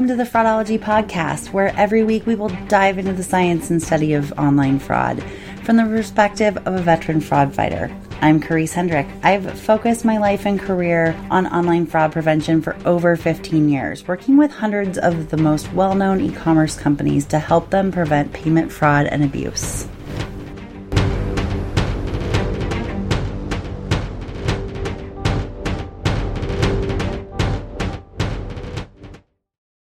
[0.00, 3.82] Welcome to the Fraudology Podcast, where every week we will dive into the science and
[3.82, 5.22] study of online fraud
[5.64, 7.94] from the perspective of a veteran fraud fighter.
[8.22, 9.06] I'm Karisse Hendrick.
[9.22, 14.38] I've focused my life and career on online fraud prevention for over 15 years, working
[14.38, 18.72] with hundreds of the most well known e commerce companies to help them prevent payment
[18.72, 19.86] fraud and abuse.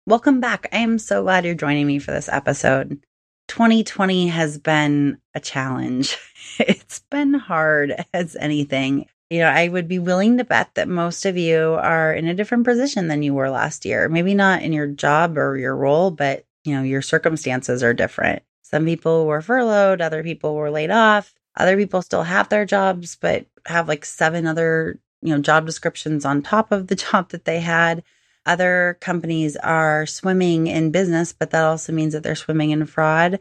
[0.09, 0.67] Welcome back.
[0.73, 2.99] I am so glad you're joining me for this episode.
[3.47, 6.17] 2020 has been a challenge.
[6.59, 9.05] It's been hard as anything.
[9.29, 12.33] You know, I would be willing to bet that most of you are in a
[12.33, 14.09] different position than you were last year.
[14.09, 18.41] Maybe not in your job or your role, but, you know, your circumstances are different.
[18.63, 23.15] Some people were furloughed, other people were laid off, other people still have their jobs,
[23.15, 27.45] but have like seven other, you know, job descriptions on top of the job that
[27.45, 28.03] they had.
[28.45, 33.39] Other companies are swimming in business, but that also means that they're swimming in fraud.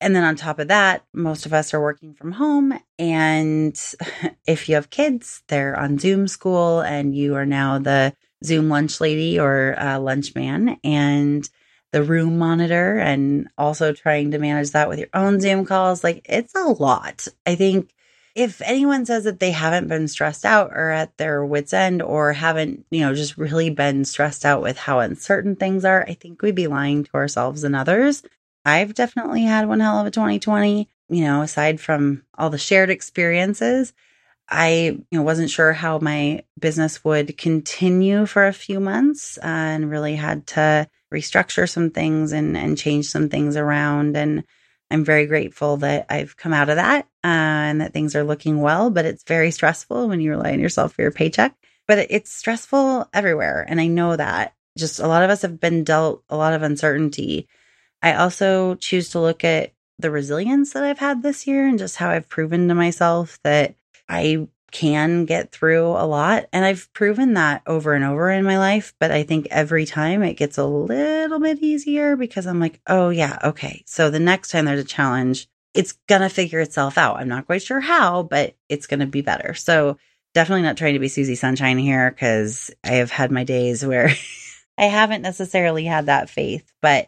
[0.00, 2.78] And then on top of that, most of us are working from home.
[2.98, 3.80] And
[4.46, 9.00] if you have kids, they're on Zoom school, and you are now the Zoom lunch
[9.00, 11.48] lady or uh, lunch man and
[11.92, 16.04] the room monitor, and also trying to manage that with your own Zoom calls.
[16.04, 17.26] Like it's a lot.
[17.46, 17.93] I think
[18.34, 22.32] if anyone says that they haven't been stressed out or at their wits end or
[22.32, 26.42] haven't, you know, just really been stressed out with how uncertain things are, I think
[26.42, 28.22] we'd be lying to ourselves and others.
[28.64, 32.90] I've definitely had one hell of a 2020, you know, aside from all the shared
[32.90, 33.92] experiences.
[34.48, 39.46] I you know, wasn't sure how my business would continue for a few months uh,
[39.46, 44.16] and really had to restructure some things and, and change some things around.
[44.16, 44.44] And
[44.94, 48.60] I'm very grateful that I've come out of that uh, and that things are looking
[48.60, 51.54] well, but it's very stressful when you rely on yourself for your paycheck.
[51.88, 53.66] But it's stressful everywhere.
[53.68, 56.62] And I know that just a lot of us have been dealt a lot of
[56.62, 57.48] uncertainty.
[58.02, 61.96] I also choose to look at the resilience that I've had this year and just
[61.96, 63.74] how I've proven to myself that
[64.08, 66.46] I can get through a lot.
[66.52, 68.92] And I've proven that over and over in my life.
[68.98, 73.10] But I think every time it gets a little bit easier because I'm like, oh,
[73.10, 73.84] yeah, okay.
[73.86, 77.18] So the next time there's a challenge, it's going to figure itself out.
[77.18, 79.54] I'm not quite sure how, but it's going to be better.
[79.54, 79.96] So
[80.34, 84.10] definitely not trying to be Susie Sunshine here because I have had my days where
[84.78, 86.68] I haven't necessarily had that faith.
[86.82, 87.06] But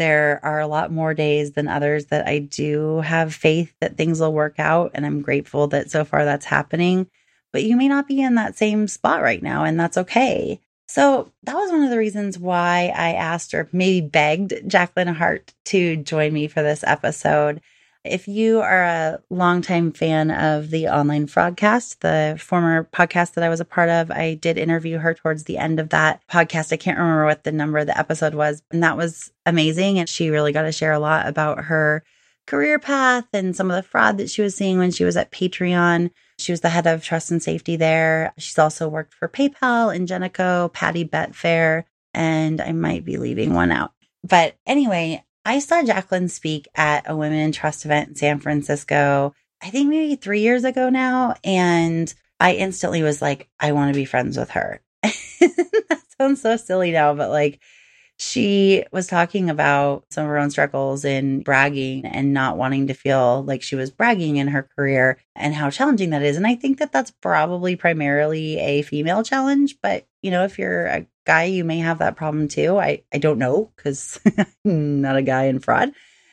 [0.00, 4.18] there are a lot more days than others that I do have faith that things
[4.18, 4.92] will work out.
[4.94, 7.06] And I'm grateful that so far that's happening.
[7.52, 10.58] But you may not be in that same spot right now, and that's okay.
[10.88, 15.52] So that was one of the reasons why I asked or maybe begged Jacqueline Hart
[15.66, 17.60] to join me for this episode.
[18.04, 23.50] If you are a longtime fan of the Online Fraudcast, the former podcast that I
[23.50, 26.72] was a part of, I did interview her towards the end of that podcast.
[26.72, 29.98] I can't remember what the number of the episode was, and that was amazing.
[29.98, 32.02] And she really got to share a lot about her
[32.46, 35.30] career path and some of the fraud that she was seeing when she was at
[35.30, 36.10] Patreon.
[36.38, 38.32] She was the head of trust and safety there.
[38.38, 41.84] She's also worked for PayPal, Ingenico, Paddy Betfair,
[42.14, 43.92] and I might be leaving one out.
[44.24, 49.34] But anyway, I saw Jacqueline speak at a Women in Trust event in San Francisco,
[49.60, 51.34] I think maybe three years ago now.
[51.42, 54.80] And I instantly was like, I want to be friends with her.
[55.02, 57.60] that sounds so silly now, but like,
[58.16, 62.94] she was talking about some of her own struggles in bragging and not wanting to
[62.94, 66.36] feel like she was bragging in her career and how challenging that is.
[66.36, 69.78] And I think that that's probably primarily a female challenge.
[69.82, 72.78] But, you know, if you're a guy, you may have that problem too.
[72.78, 74.20] I, I don't know because
[74.64, 75.92] I'm not a guy in fraud.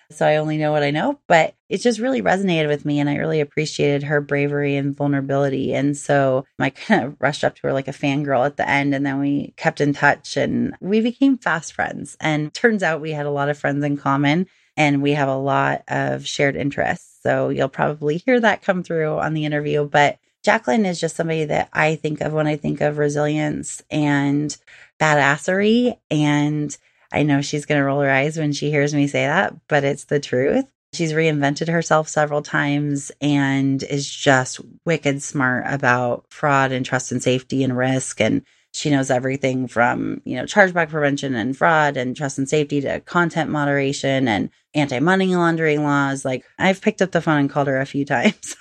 [0.09, 3.09] So I only know what I know, but it just really resonated with me and
[3.09, 5.73] I really appreciated her bravery and vulnerability.
[5.73, 8.95] And so I kind of rushed up to her like a fangirl at the end
[8.95, 12.15] and then we kept in touch and we became fast friends.
[12.21, 14.47] And turns out we had a lot of friends in common
[14.77, 17.19] and we have a lot of shared interests.
[17.21, 21.43] So you'll probably hear that come through on the interview, but Jacqueline is just somebody
[21.43, 24.55] that I think of when I think of resilience and
[24.97, 25.97] badassery.
[26.09, 26.75] And
[27.11, 29.83] I know she's going to roll her eyes when she hears me say that, but
[29.83, 30.63] it's the truth.
[30.93, 37.21] She's reinvented herself several times and is just wicked smart about fraud and trust and
[37.21, 38.21] safety and risk.
[38.21, 42.79] And she knows everything from, you know, chargeback prevention and fraud and trust and safety
[42.81, 46.23] to content moderation and anti money laundering laws.
[46.23, 48.55] Like I've picked up the phone and called her a few times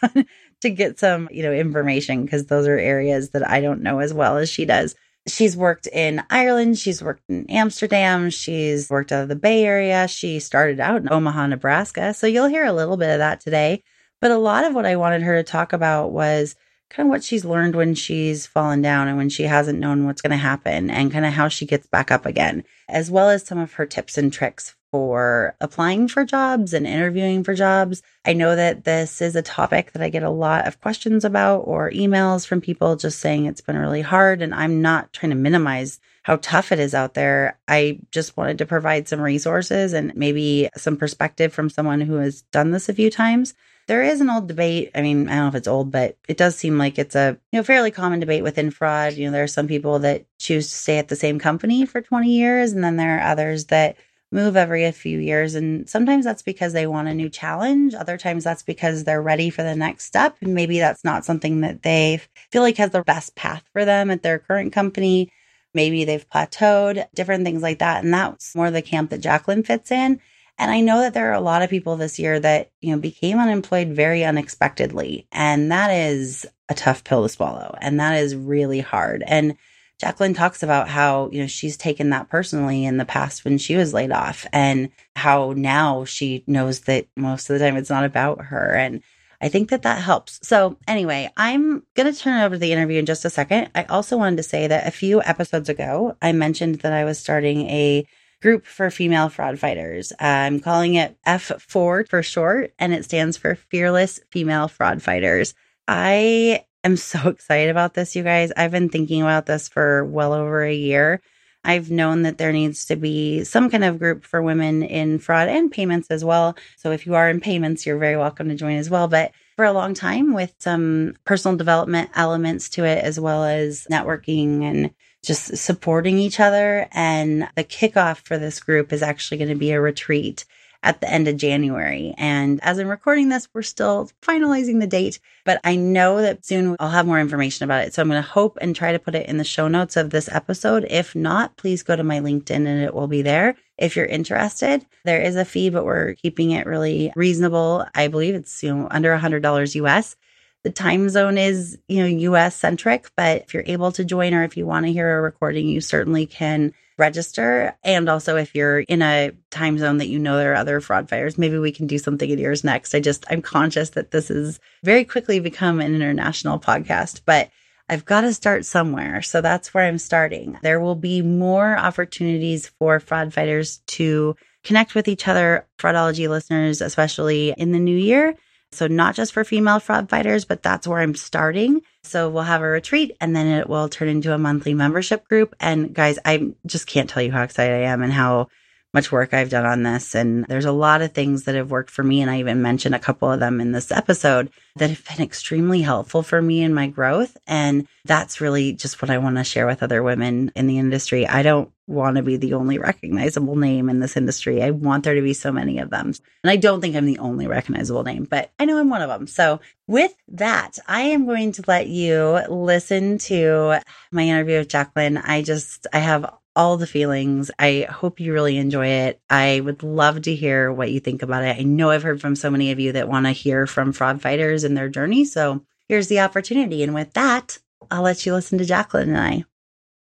[0.62, 4.14] to get some, you know, information because those are areas that I don't know as
[4.14, 4.94] well as she does.
[5.28, 6.78] She's worked in Ireland.
[6.78, 8.30] She's worked in Amsterdam.
[8.30, 10.06] She's worked out of the Bay Area.
[10.06, 12.14] She started out in Omaha, Nebraska.
[12.14, 13.82] So you'll hear a little bit of that today.
[14.20, 16.54] But a lot of what I wanted her to talk about was
[16.88, 20.22] kind of what she's learned when she's fallen down and when she hasn't known what's
[20.22, 23.44] going to happen and kind of how she gets back up again, as well as
[23.44, 28.02] some of her tips and tricks for applying for jobs and interviewing for jobs.
[28.24, 31.60] I know that this is a topic that I get a lot of questions about
[31.60, 34.42] or emails from people just saying it's been really hard.
[34.42, 37.56] And I'm not trying to minimize how tough it is out there.
[37.68, 42.42] I just wanted to provide some resources and maybe some perspective from someone who has
[42.42, 43.54] done this a few times.
[43.86, 44.90] There is an old debate.
[44.94, 47.38] I mean, I don't know if it's old, but it does seem like it's a
[47.52, 49.12] you know fairly common debate within fraud.
[49.12, 52.00] You know, there are some people that choose to stay at the same company for
[52.00, 53.96] 20 years, and then there are others that
[54.32, 55.54] move every a few years.
[55.54, 57.94] And sometimes that's because they want a new challenge.
[57.94, 60.36] Other times that's because they're ready for the next step.
[60.40, 62.20] And maybe that's not something that they
[62.50, 65.30] feel like has the best path for them at their current company.
[65.74, 68.02] Maybe they've plateaued, different things like that.
[68.02, 70.20] And that's more the camp that Jacqueline fits in.
[70.58, 73.00] And I know that there are a lot of people this year that, you know,
[73.00, 75.28] became unemployed very unexpectedly.
[75.30, 77.76] And that is a tough pill to swallow.
[77.80, 79.22] And that is really hard.
[79.26, 79.56] And
[79.98, 83.76] Jacqueline talks about how, you know, she's taken that personally in the past when she
[83.76, 88.04] was laid off and how now she knows that most of the time it's not
[88.04, 88.74] about her.
[88.74, 89.02] And
[89.40, 90.38] I think that that helps.
[90.46, 93.70] So, anyway, I'm going to turn over to the interview in just a second.
[93.74, 97.18] I also wanted to say that a few episodes ago, I mentioned that I was
[97.18, 98.06] starting a
[98.42, 100.12] group for female fraud fighters.
[100.20, 105.54] I'm calling it F4 for short, and it stands for Fearless Female Fraud Fighters.
[105.88, 108.50] I am so excited about this, you guys.
[108.56, 111.20] I've been thinking about this for well over a year.
[111.64, 115.48] I've known that there needs to be some kind of group for women in fraud
[115.48, 116.56] and payments as well.
[116.76, 119.08] So if you are in payments, you're very welcome to join as well.
[119.08, 123.84] But for a long time, with some personal development elements to it, as well as
[123.90, 124.92] networking and
[125.24, 126.88] just supporting each other.
[126.92, 130.44] And the kickoff for this group is actually going to be a retreat
[130.86, 132.14] at the end of January.
[132.16, 136.76] And as I'm recording this, we're still finalizing the date, but I know that soon
[136.78, 137.92] I'll have more information about it.
[137.92, 140.10] So I'm going to hope and try to put it in the show notes of
[140.10, 140.86] this episode.
[140.88, 143.56] If not, please go to my LinkedIn and it will be there.
[143.76, 147.84] If you're interested, there is a fee, but we're keeping it really reasonable.
[147.92, 150.14] I believe it's you know under $100 US.
[150.62, 154.44] The time zone is, you know, US centric, but if you're able to join or
[154.44, 157.76] if you want to hear a recording, you certainly can register.
[157.84, 161.08] And also, if you're in a time zone that you know there are other fraud
[161.08, 162.94] fighters, maybe we can do something in yours next.
[162.94, 167.50] I just, I'm conscious that this is very quickly become an international podcast, but
[167.88, 169.22] I've got to start somewhere.
[169.22, 170.58] So that's where I'm starting.
[170.62, 174.34] There will be more opportunities for fraud fighters to
[174.64, 178.34] connect with each other, fraudology listeners, especially in the new year.
[178.76, 181.80] So, not just for female fraud fighters, but that's where I'm starting.
[182.04, 185.54] So, we'll have a retreat and then it will turn into a monthly membership group.
[185.60, 188.48] And guys, I just can't tell you how excited I am and how
[188.96, 190.14] much work I've done on this.
[190.14, 192.22] And there's a lot of things that have worked for me.
[192.22, 195.82] And I even mentioned a couple of them in this episode that have been extremely
[195.82, 197.36] helpful for me in my growth.
[197.46, 201.26] And that's really just what I want to share with other women in the industry.
[201.26, 204.62] I don't want to be the only recognizable name in this industry.
[204.62, 206.14] I want there to be so many of them.
[206.42, 209.10] And I don't think I'm the only recognizable name, but I know I'm one of
[209.10, 209.26] them.
[209.26, 213.78] So with that, I am going to let you listen to
[214.10, 215.18] my interview with Jacqueline.
[215.18, 217.50] I just, I have all the feelings.
[217.58, 219.20] I hope you really enjoy it.
[219.30, 221.56] I would love to hear what you think about it.
[221.58, 224.22] I know I've heard from so many of you that want to hear from fraud
[224.22, 225.24] fighters and their journey.
[225.26, 226.82] So here's the opportunity.
[226.82, 227.58] And with that,
[227.90, 229.44] I'll let you listen to Jacqueline and I.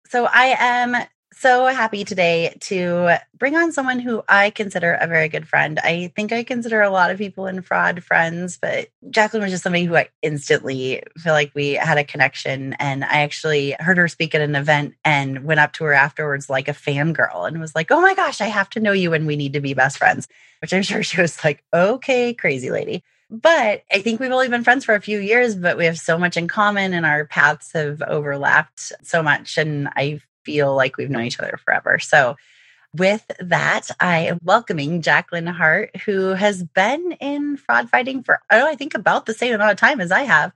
[0.08, 0.96] So I am
[1.42, 5.80] so happy today to bring on someone who I consider a very good friend.
[5.80, 9.64] I think I consider a lot of people in fraud friends, but Jacqueline was just
[9.64, 12.74] somebody who I instantly feel like we had a connection.
[12.74, 16.48] And I actually heard her speak at an event and went up to her afterwards
[16.48, 19.26] like a fangirl and was like, oh my gosh, I have to know you and
[19.26, 20.28] we need to be best friends,
[20.62, 23.04] which I'm sure she was like, okay, crazy lady.
[23.32, 26.20] But I think we've only been friends for a few years, but we have so
[26.20, 29.58] much in common and our paths have overlapped so much.
[29.58, 32.00] And I feel like we've known each other forever.
[32.00, 32.36] So,
[32.94, 38.68] with that, I am welcoming Jacqueline Hart, who has been in fraud fighting for, oh,
[38.68, 40.52] I think about the same amount of time as I have.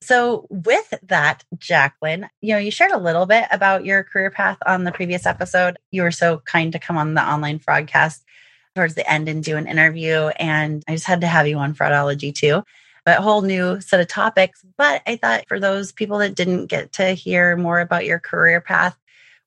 [0.00, 4.58] So, with that, Jacqueline, you know, you shared a little bit about your career path
[4.66, 5.78] on the previous episode.
[5.90, 8.20] You were so kind to come on the online fraudcast.
[8.74, 10.28] towards the end and do an interview.
[10.36, 12.62] And I just had to have you on fraudology too,
[13.04, 14.64] but a whole new set of topics.
[14.76, 18.60] But I thought for those people that didn't get to hear more about your career
[18.60, 18.96] path,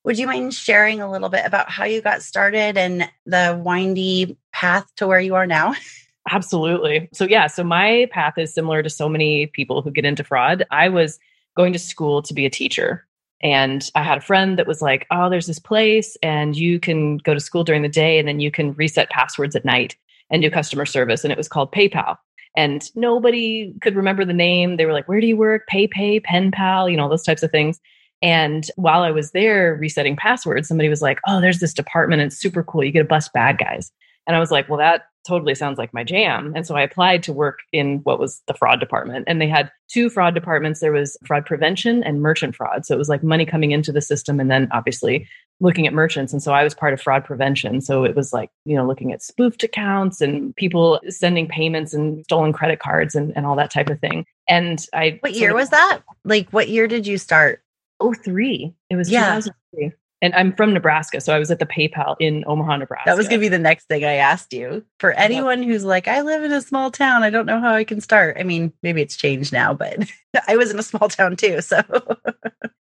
[0.07, 4.37] would you mind sharing a little bit about how you got started and the windy
[4.53, 5.75] path to where you are now?
[6.31, 7.09] Absolutely.
[7.11, 10.65] So, yeah, so my path is similar to so many people who get into fraud.
[10.71, 11.19] I was
[11.57, 13.05] going to school to be a teacher.
[13.43, 17.17] And I had a friend that was like, oh, there's this place, and you can
[17.17, 19.97] go to school during the day, and then you can reset passwords at night
[20.29, 21.25] and do customer service.
[21.25, 22.17] And it was called PayPal.
[22.55, 24.77] And nobody could remember the name.
[24.77, 25.63] They were like, where do you work?
[25.69, 27.81] PayPay, Pen Pal, you know, those types of things.
[28.21, 32.21] And while I was there resetting passwords, somebody was like, oh, there's this department.
[32.21, 32.83] It's super cool.
[32.83, 33.91] You get to bust bad guys.
[34.25, 36.53] And I was like, well, that totally sounds like my jam.
[36.55, 39.25] And so I applied to work in what was the fraud department.
[39.27, 42.86] And they had two fraud departments there was fraud prevention and merchant fraud.
[42.86, 45.27] So it was like money coming into the system and then obviously
[45.59, 46.31] looking at merchants.
[46.31, 47.81] And so I was part of fraud prevention.
[47.81, 52.24] So it was like, you know, looking at spoofed accounts and people sending payments and
[52.24, 54.25] stolen credit cards and, and all that type of thing.
[54.47, 55.17] And I.
[55.21, 56.01] What year was that?
[56.24, 57.62] Like, what year did you start?
[57.99, 58.73] Oh, three.
[58.89, 59.35] It was yeah.
[59.35, 63.09] 2003 and I'm from Nebraska, so I was at the PayPal in Omaha, Nebraska.
[63.09, 64.83] That was going to be the next thing I asked you.
[64.99, 67.83] For anyone who's like, I live in a small town, I don't know how I
[67.83, 68.37] can start.
[68.39, 70.09] I mean, maybe it's changed now, but
[70.47, 71.61] I was in a small town too.
[71.61, 71.81] So,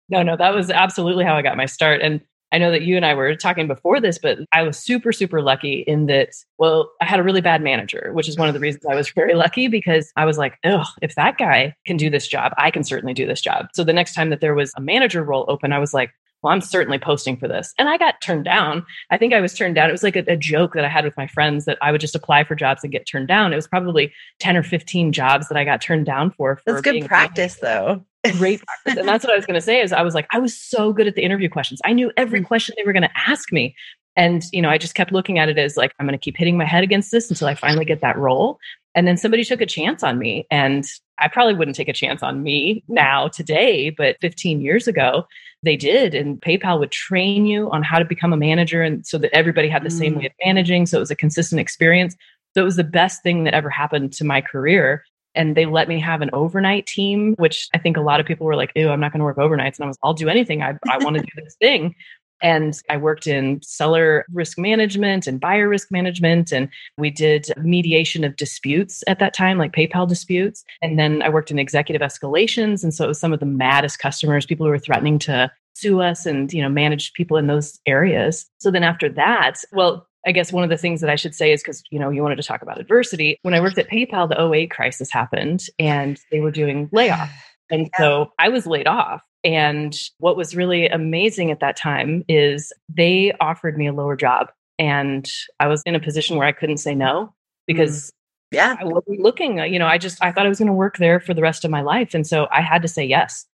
[0.08, 2.00] no, no, that was absolutely how I got my start.
[2.00, 2.20] And
[2.56, 5.42] I know that you and I were talking before this, but I was super, super
[5.42, 8.60] lucky in that, well, I had a really bad manager, which is one of the
[8.60, 12.08] reasons I was very lucky because I was like, oh, if that guy can do
[12.08, 13.66] this job, I can certainly do this job.
[13.74, 16.52] So the next time that there was a manager role open, I was like, well,
[16.52, 17.72] I'm certainly posting for this.
[17.78, 18.84] And I got turned down.
[19.10, 19.88] I think I was turned down.
[19.88, 22.00] It was like a, a, joke that I had with my friends that I would
[22.00, 23.52] just apply for jobs and get turned down.
[23.52, 26.56] It was probably 10 or 15 jobs that I got turned down for.
[26.56, 28.04] for that's good practice, though.
[28.32, 29.00] Great practice.
[29.00, 30.92] And that's what I was going to say is I was like, I was so
[30.92, 31.80] good at the interview questions.
[31.84, 32.46] I knew every mm.
[32.46, 33.74] question they were going to ask me.
[34.14, 36.36] And, you know, I just kept looking at it as like, I'm going to keep
[36.36, 38.58] hitting my head against this until I finally get that role.
[38.94, 40.46] And then somebody took a chance on me.
[40.50, 40.86] And
[41.18, 45.26] I probably wouldn't take a chance on me now today, but 15 years ago,
[45.62, 46.14] they did.
[46.14, 49.68] And PayPal would train you on how to become a manager and so that everybody
[49.68, 49.98] had the mm.
[49.98, 50.86] same way of managing.
[50.86, 52.14] So it was a consistent experience.
[52.54, 55.04] So it was the best thing that ever happened to my career.
[55.34, 58.46] And they let me have an overnight team, which I think a lot of people
[58.46, 59.76] were like, ew, I'm not going to work overnights.
[59.76, 60.62] And I was, I'll do anything.
[60.62, 61.94] I, I want to do this thing.
[62.42, 66.52] And I worked in seller risk management and buyer risk management.
[66.52, 70.64] And we did mediation of disputes at that time, like PayPal disputes.
[70.82, 72.82] And then I worked in executive escalations.
[72.82, 76.00] And so it was some of the maddest customers, people who were threatening to sue
[76.00, 78.46] us and, you know, manage people in those areas.
[78.58, 81.52] So then after that, well, I guess one of the things that I should say
[81.52, 83.38] is because, you know, you wanted to talk about adversity.
[83.42, 87.30] When I worked at PayPal, the 08 crisis happened and they were doing layoffs.
[87.68, 89.22] And so I was laid off.
[89.46, 94.50] And what was really amazing at that time is they offered me a lower job.
[94.76, 97.32] And I was in a position where I couldn't say no
[97.68, 98.56] because mm.
[98.56, 99.58] yeah, I wasn't looking.
[99.58, 101.64] You know, I just I thought I was going to work there for the rest
[101.64, 102.12] of my life.
[102.12, 103.46] And so I had to say yes.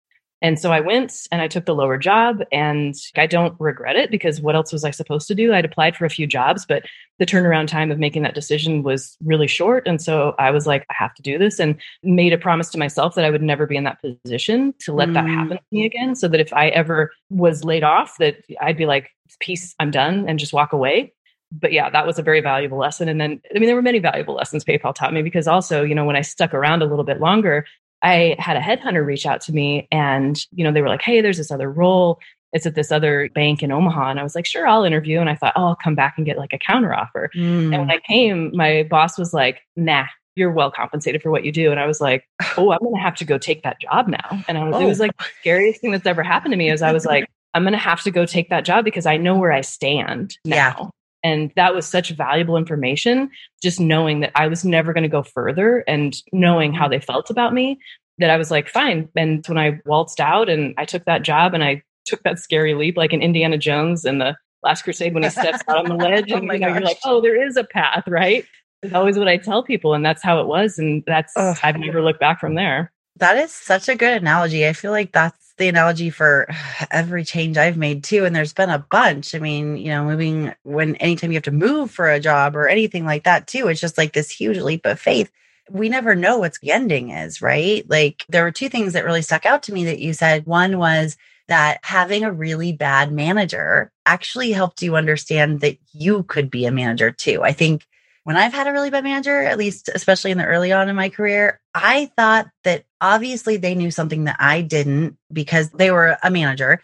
[0.41, 4.09] And so I went and I took the lower job and I don't regret it
[4.09, 5.53] because what else was I supposed to do?
[5.53, 6.83] I'd applied for a few jobs, but
[7.19, 9.87] the turnaround time of making that decision was really short.
[9.87, 12.79] And so I was like, I have to do this and made a promise to
[12.79, 15.13] myself that I would never be in that position to let mm.
[15.13, 16.15] that happen to me again.
[16.15, 20.27] So that if I ever was laid off, that I'd be like, peace, I'm done
[20.27, 21.13] and just walk away
[21.51, 23.09] but yeah, that was a very valuable lesson.
[23.09, 25.93] And then, I mean, there were many valuable lessons PayPal taught me because also, you
[25.93, 27.65] know, when I stuck around a little bit longer,
[28.01, 31.21] I had a headhunter reach out to me and, you know, they were like, hey,
[31.21, 32.19] there's this other role.
[32.53, 34.09] It's at this other bank in Omaha.
[34.09, 35.19] And I was like, sure, I'll interview.
[35.19, 37.29] And I thought, oh, I'll come back and get like a counter offer.
[37.35, 37.73] Mm.
[37.73, 40.05] And when I came, my boss was like, nah,
[40.35, 41.71] you're well compensated for what you do.
[41.71, 42.27] And I was like,
[42.57, 44.43] oh, I'm going to have to go take that job now.
[44.47, 44.79] And I was, oh.
[44.79, 47.25] it was like the scariest thing that's ever happened to me is I was like,
[47.53, 50.37] I'm going to have to go take that job because I know where I stand
[50.45, 50.91] now.
[51.23, 53.29] And that was such valuable information,
[53.61, 56.91] just knowing that I was never going to go further and knowing how mm-hmm.
[56.91, 57.79] they felt about me,
[58.17, 59.09] that I was like, fine.
[59.15, 62.73] And when I waltzed out and I took that job and I took that scary
[62.73, 65.95] leap, like in Indiana Jones and the Last Crusade when he steps out on the
[65.95, 68.45] ledge, oh and you know, you're like, oh, there is a path, right?
[68.83, 70.79] It's always what I tell people, and that's how it was.
[70.79, 72.91] And that's I've never looked back from there.
[73.17, 74.67] That is such a good analogy.
[74.67, 76.47] I feel like that's the analogy for
[76.91, 78.25] every change I've made too.
[78.25, 79.33] And there's been a bunch.
[79.33, 82.67] I mean, you know, moving when anytime you have to move for a job or
[82.67, 85.31] anything like that too, it's just like this huge leap of faith.
[85.69, 87.89] We never know what's the ending is, right?
[87.89, 90.45] Like there were two things that really stuck out to me that you said.
[90.45, 91.15] One was
[91.47, 96.71] that having a really bad manager actually helped you understand that you could be a
[96.71, 97.43] manager too.
[97.43, 97.85] I think
[98.23, 100.95] when I've had a really bad manager, at least especially in the early on in
[100.95, 106.17] my career, I thought that obviously they knew something that I didn't because they were
[106.21, 106.81] a manager.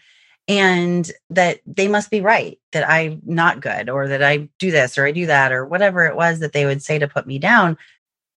[0.48, 4.98] and that they must be right, that I'm not good or that I do this
[4.98, 7.38] or I do that or whatever it was that they would say to put me
[7.38, 7.78] down.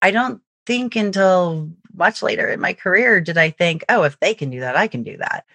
[0.01, 4.33] I don't think until much later in my career did I think, oh, if they
[4.33, 5.45] can do that, I can do that.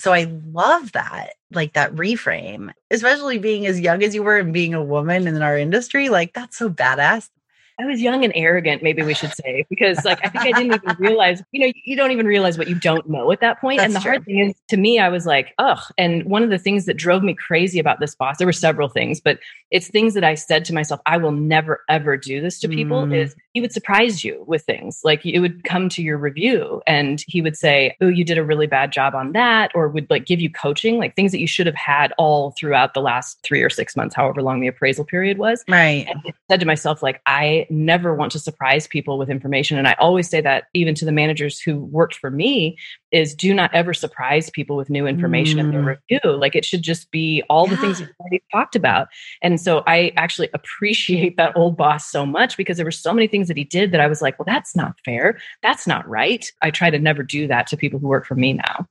[0.00, 4.52] So I love that, like that reframe, especially being as young as you were and
[4.52, 6.08] being a woman in our industry.
[6.08, 7.28] Like, that's so badass.
[7.80, 10.74] I was young and arrogant, maybe we should say, because like I think I didn't
[10.74, 13.78] even realize, you know, you don't even realize what you don't know at that point.
[13.78, 14.10] That's and the true.
[14.12, 15.80] hard thing is to me, I was like, ugh.
[15.96, 18.88] And one of the things that drove me crazy about this boss, there were several
[18.88, 19.38] things, but
[19.70, 23.06] it's things that I said to myself, I will never ever do this to people,
[23.06, 23.16] mm.
[23.16, 25.00] is he would surprise you with things.
[25.02, 28.44] Like it would come to your review and he would say, Oh, you did a
[28.44, 31.46] really bad job on that, or would like give you coaching, like things that you
[31.46, 35.04] should have had all throughout the last three or six months, however long the appraisal
[35.04, 35.64] period was.
[35.68, 36.06] Right.
[36.08, 39.78] And I said to myself, like, I never want to surprise people with information.
[39.78, 42.76] And I always say that even to the managers who worked for me
[43.12, 45.60] is do not ever surprise people with new information mm.
[45.60, 46.36] in their review.
[46.36, 47.74] Like it should just be all yeah.
[47.74, 49.08] the things we've already talked about.
[49.42, 53.26] And so I actually appreciate that old boss so much because there were so many
[53.26, 55.38] things that he did that I was like, well, that's not fair.
[55.62, 56.50] That's not right.
[56.62, 58.86] I try to never do that to people who work for me now.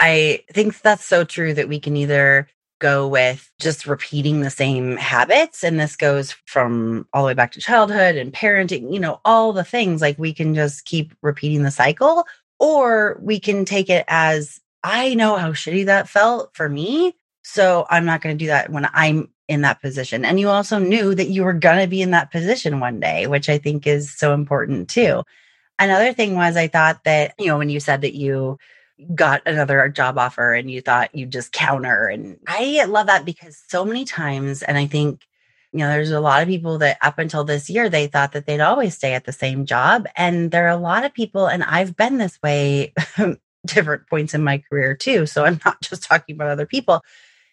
[0.00, 2.48] I think that's so true that we can either
[2.80, 5.62] go with just repeating the same habits.
[5.64, 9.52] And this goes from all the way back to childhood and parenting, you know, all
[9.52, 12.26] the things like we can just keep repeating the cycle,
[12.58, 17.14] or we can take it as I know how shitty that felt for me.
[17.42, 20.24] So I'm not going to do that when I'm in that position.
[20.24, 23.26] And you also knew that you were going to be in that position one day,
[23.26, 25.22] which I think is so important too.
[25.78, 28.58] Another thing was I thought that, you know, when you said that you
[29.14, 32.06] got another job offer and you thought you'd just counter.
[32.06, 35.22] And I love that because so many times, and I think,
[35.72, 38.46] you know, there's a lot of people that up until this year, they thought that
[38.46, 40.06] they'd always stay at the same job.
[40.16, 42.92] And there are a lot of people, and I've been this way
[43.66, 45.26] different points in my career too.
[45.26, 47.02] So I'm not just talking about other people.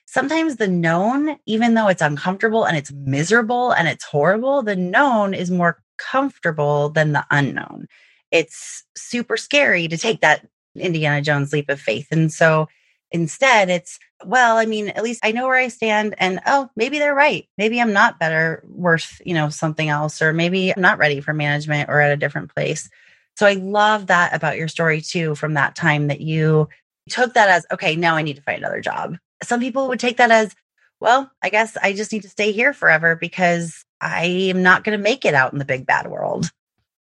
[0.06, 5.34] Sometimes the known, even though it's uncomfortable and it's miserable and it's horrible, the known
[5.34, 7.88] is more comfortable than the unknown.
[8.30, 12.08] It's super scary to take that Indiana Jones leap of faith.
[12.12, 12.68] And so
[13.12, 17.00] instead, it's, well, I mean, at least I know where I stand and oh, maybe
[17.00, 17.48] they're right.
[17.57, 21.34] Maybe I'm not better, worth, you know, something else, or maybe I'm not ready for
[21.34, 22.90] management or at a different place.
[23.36, 26.70] So I love that about your story too, from that time that you
[27.10, 29.18] took that as, okay, now I need to find another job.
[29.44, 30.53] Some people would take that as,
[31.00, 34.98] well, I guess I just need to stay here forever because I am not going
[34.98, 36.51] to make it out in the big bad world.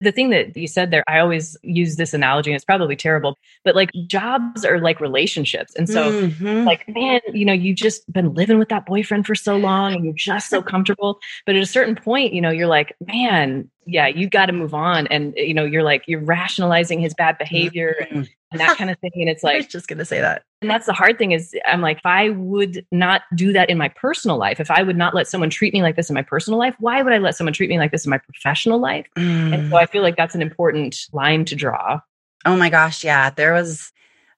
[0.01, 3.37] The thing that you said there, I always use this analogy, and it's probably terrible,
[3.63, 5.75] but like jobs are like relationships.
[5.75, 6.65] And so, mm-hmm.
[6.65, 10.05] like, man, you know, you've just been living with that boyfriend for so long and
[10.05, 11.19] you're just so comfortable.
[11.45, 14.73] But at a certain point, you know, you're like, man, yeah, you got to move
[14.73, 15.07] on.
[15.07, 18.17] And, you know, you're like, you're rationalizing his bad behavior mm-hmm.
[18.17, 19.11] and, and that kind of thing.
[19.15, 20.43] And it's like, I was just going to say that.
[20.61, 23.77] And that's the hard thing is I'm like, if I would not do that in
[23.77, 26.23] my personal life, if I would not let someone treat me like this in my
[26.23, 29.07] personal life, why would I let someone treat me like this in my professional life?
[29.15, 29.53] Mm.
[29.53, 31.99] And so I feel like that's an important line to draw.
[32.45, 33.03] Oh my gosh.
[33.03, 33.29] Yeah.
[33.29, 33.91] There was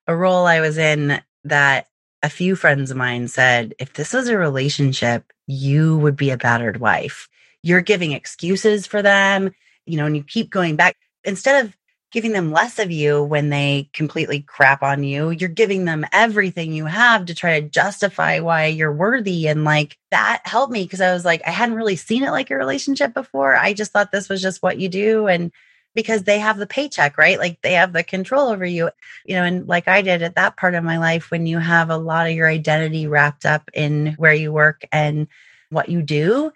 [0.07, 1.87] a role I was in that
[2.21, 6.37] a few friends of mine said, if this was a relationship, you would be a
[6.37, 7.29] battered wife
[7.63, 9.51] you're giving excuses for them,
[9.85, 11.75] you know, and you keep going back instead of
[12.11, 16.73] giving them less of you when they completely crap on you, you're giving them everything
[16.73, 19.47] you have to try to justify why you're worthy.
[19.47, 22.49] And like that helped me because I was like, I hadn't really seen it like
[22.49, 23.55] a relationship before.
[23.55, 25.27] I just thought this was just what you do.
[25.27, 25.51] And
[25.93, 27.37] because they have the paycheck, right?
[27.37, 28.89] Like they have the control over you,
[29.25, 31.89] you know, and like I did at that part of my life when you have
[31.89, 35.27] a lot of your identity wrapped up in where you work and
[35.69, 36.51] what you do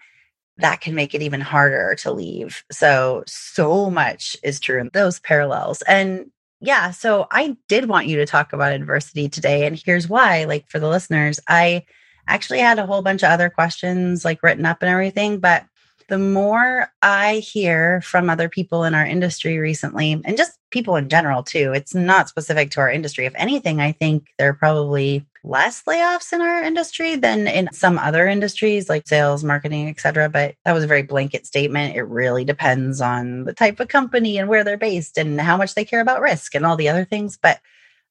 [0.58, 2.62] that can make it even harder to leave.
[2.70, 5.82] So, so much is true in those parallels.
[5.82, 9.66] And yeah, so I did want you to talk about adversity today.
[9.66, 11.84] And here's why like for the listeners, I
[12.28, 15.64] actually had a whole bunch of other questions like written up and everything, but
[16.08, 21.08] the more I hear from other people in our industry recently, and just people in
[21.08, 23.26] general too, it's not specific to our industry.
[23.26, 28.26] If anything, I think they're probably less layoffs in our industry than in some other
[28.26, 30.28] industries like sales, marketing, etc.
[30.28, 31.96] But that was a very blanket statement.
[31.96, 35.74] It really depends on the type of company and where they're based and how much
[35.74, 37.38] they care about risk and all the other things.
[37.40, 37.60] But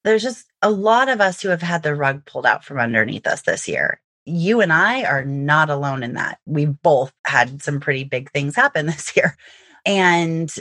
[0.04, 3.28] there's just a lot of us who have had the rug pulled out from underneath
[3.28, 6.40] us this year you and I are not alone in that.
[6.46, 9.38] We've both had some pretty big things happen this year.
[9.86, 10.54] And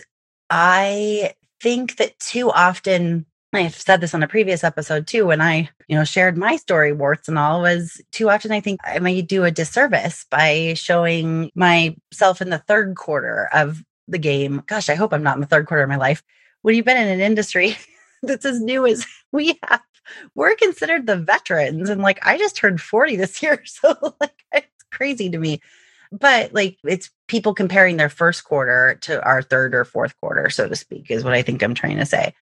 [0.51, 5.69] I think that too often, I've said this on a previous episode too, when I,
[5.87, 9.21] you know, shared my story, warts and all, was too often I think I may
[9.21, 14.63] do a disservice by showing myself in the third quarter of the game.
[14.67, 16.23] Gosh, I hope I'm not in the third quarter of my life.
[16.63, 17.77] When you've been in an industry
[18.23, 19.83] that's as new as we have,
[20.35, 21.91] we're considered the veterans.
[21.91, 23.63] And like, I just turned 40 this year.
[23.67, 25.61] So, like, it's crazy to me.
[26.11, 30.69] But like, it's people comparing their first quarter to our third or fourth quarter, so
[30.69, 32.35] to speak, is what I think I'm trying to say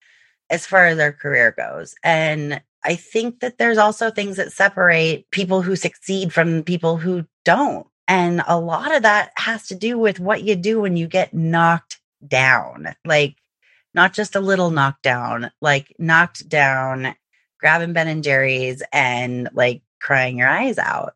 [0.51, 1.95] as far as their career goes.
[2.03, 7.25] And I think that there's also things that separate people who succeed from people who
[7.45, 7.87] don't.
[8.09, 11.33] And a lot of that has to do with what you do when you get
[11.33, 12.95] knocked down.
[13.05, 13.37] Like,
[13.95, 17.15] not just a little knockdown, like knocked down,
[17.59, 21.15] grabbing Ben and Jerry's and like crying your eyes out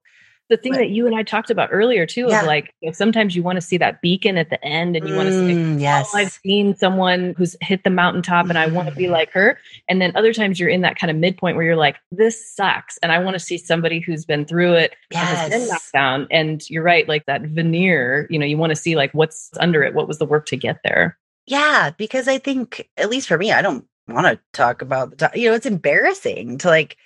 [0.55, 2.41] the thing that you and I talked about earlier too yeah.
[2.41, 5.09] of like you know, sometimes you want to see that beacon at the end and
[5.09, 8.57] you want to see mm, yes oh, I've seen someone who's hit the mountaintop and
[8.57, 9.59] I want to be like her.
[9.89, 12.99] And then other times you're in that kind of midpoint where you're like this sucks
[12.99, 15.39] and I want to see somebody who's been through it yes.
[15.39, 16.29] has been knocked down.
[16.31, 19.83] And you're right like that veneer you know you want to see like what's under
[19.83, 21.19] it what was the work to get there?
[21.47, 25.31] Yeah because I think at least for me I don't want to talk about the
[25.35, 26.97] you know it's embarrassing to like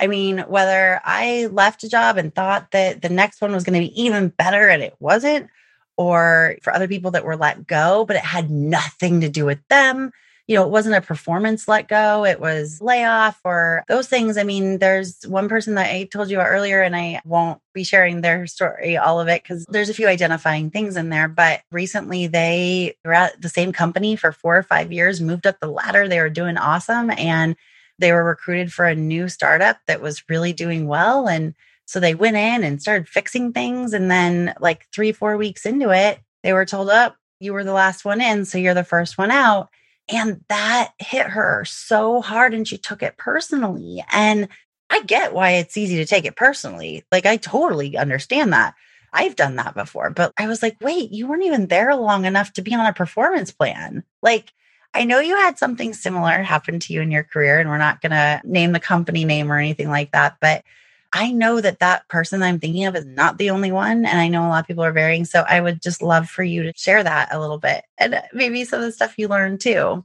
[0.00, 3.80] I mean, whether I left a job and thought that the next one was going
[3.80, 5.50] to be even better and it wasn't,
[5.96, 9.58] or for other people that were let go, but it had nothing to do with
[9.68, 10.12] them.
[10.46, 14.38] You know, it wasn't a performance let go, it was layoff or those things.
[14.38, 17.84] I mean, there's one person that I told you about earlier, and I won't be
[17.84, 21.28] sharing their story, all of it, because there's a few identifying things in there.
[21.28, 25.60] But recently, they were at the same company for four or five years, moved up
[25.60, 26.08] the ladder.
[26.08, 27.10] They were doing awesome.
[27.10, 27.54] And
[27.98, 31.28] they were recruited for a new startup that was really doing well.
[31.28, 33.92] And so they went in and started fixing things.
[33.92, 37.64] And then, like three, four weeks into it, they were told, up, oh, you were
[37.64, 38.44] the last one in.
[38.44, 39.68] So you're the first one out.
[40.08, 42.54] And that hit her so hard.
[42.54, 44.04] And she took it personally.
[44.10, 44.48] And
[44.90, 47.04] I get why it's easy to take it personally.
[47.12, 48.74] Like, I totally understand that.
[49.12, 52.52] I've done that before, but I was like, wait, you weren't even there long enough
[52.54, 54.04] to be on a performance plan.
[54.22, 54.52] Like,
[54.94, 58.00] I know you had something similar happen to you in your career, and we're not
[58.00, 60.64] going to name the company name or anything like that, but
[61.12, 64.04] I know that that person I'm thinking of is not the only one.
[64.04, 65.24] And I know a lot of people are varying.
[65.24, 68.64] So I would just love for you to share that a little bit and maybe
[68.64, 70.04] some of the stuff you learned too.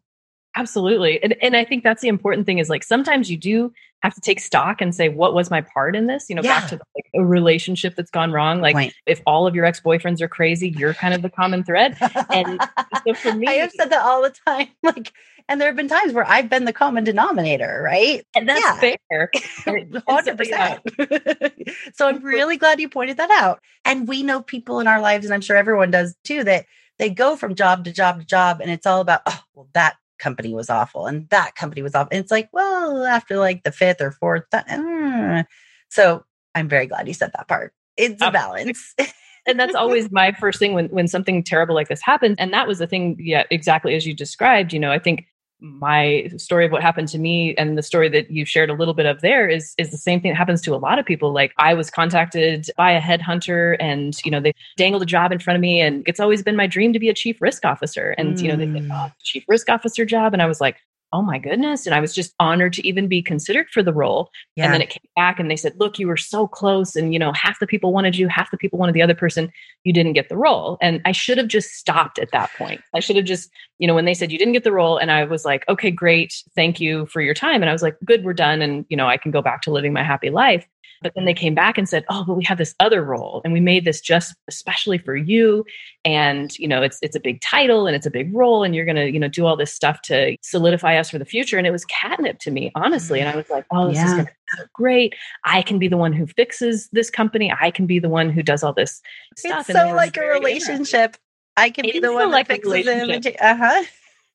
[0.56, 1.22] Absolutely.
[1.24, 4.22] And, and I think that's the important thing is like sometimes you do have to
[4.22, 6.30] take stock and say, what was my part in this?
[6.30, 6.60] You know, yeah.
[6.60, 8.62] back to the, like, a relationship that's gone wrong.
[8.62, 11.98] Like if all of your ex-boyfriends are crazy, you're kind of the common thread.
[12.30, 12.62] And
[13.08, 14.68] so for me, I have said that all the time.
[14.84, 15.14] Like,
[15.50, 18.26] and there have been times where I've been the common denominator, right?
[18.36, 18.96] And that's yeah.
[19.10, 19.32] fair.
[19.36, 21.76] 100%.
[21.96, 23.60] so I'm really glad you pointed that out.
[23.84, 26.66] And we know people in our lives, and I'm sure everyone does too, that
[26.98, 29.98] they go from job to job to job and it's all about, oh, well, that
[30.24, 32.10] company was awful and that company was awful.
[32.12, 35.44] And it's like, well, after like the fifth or fourth, that, uh.
[35.90, 36.24] so
[36.56, 37.74] I'm very glad you said that part.
[37.98, 38.96] It's a balance.
[39.46, 42.38] and that's always my first thing when when something terrible like this happens.
[42.40, 44.74] And that was the thing, yeah, exactly as you described.
[44.74, 45.28] You know, I think
[45.64, 48.94] my story of what happened to me and the story that you shared a little
[48.94, 51.32] bit of there is is the same thing that happens to a lot of people
[51.32, 55.40] like i was contacted by a headhunter and you know they dangled a job in
[55.40, 58.14] front of me and it's always been my dream to be a chief risk officer
[58.18, 58.44] and mm.
[58.44, 60.76] you know they said oh, chief risk officer job and i was like
[61.14, 61.86] oh my goodness.
[61.86, 64.32] And I was just honored to even be considered for the role.
[64.56, 64.66] Yeah.
[64.66, 66.96] And then it came back and they said, look, you were so close.
[66.96, 69.52] And, you know, half the people wanted you, half the people wanted the other person.
[69.84, 70.78] You didn't get the role.
[70.82, 72.82] And I should have just stopped at that point.
[72.94, 75.12] I should have just, you know, when they said you didn't get the role, and
[75.12, 76.34] I was like, okay, great.
[76.56, 77.62] Thank you for your time.
[77.62, 78.62] And I was like, good, we're done.
[78.62, 80.68] And, you know, I can go back to living my happy life.
[81.04, 83.54] But then they came back and said, "Oh, but we have this other role, and
[83.54, 85.66] we made this just especially for you.
[86.06, 88.86] And you know, it's it's a big title and it's a big role, and you're
[88.86, 91.72] gonna you know do all this stuff to solidify us for the future." And it
[91.72, 93.20] was catnip to me, honestly.
[93.20, 94.06] And I was like, "Oh, this yeah.
[94.06, 95.16] is gonna so great.
[95.46, 97.54] I can be the one who fixes this company.
[97.60, 99.02] I can be the one who does all this
[99.38, 101.18] stuff." It's so like a relationship.
[101.56, 103.42] I can it be the one like that fixes it.
[103.42, 103.84] Uh huh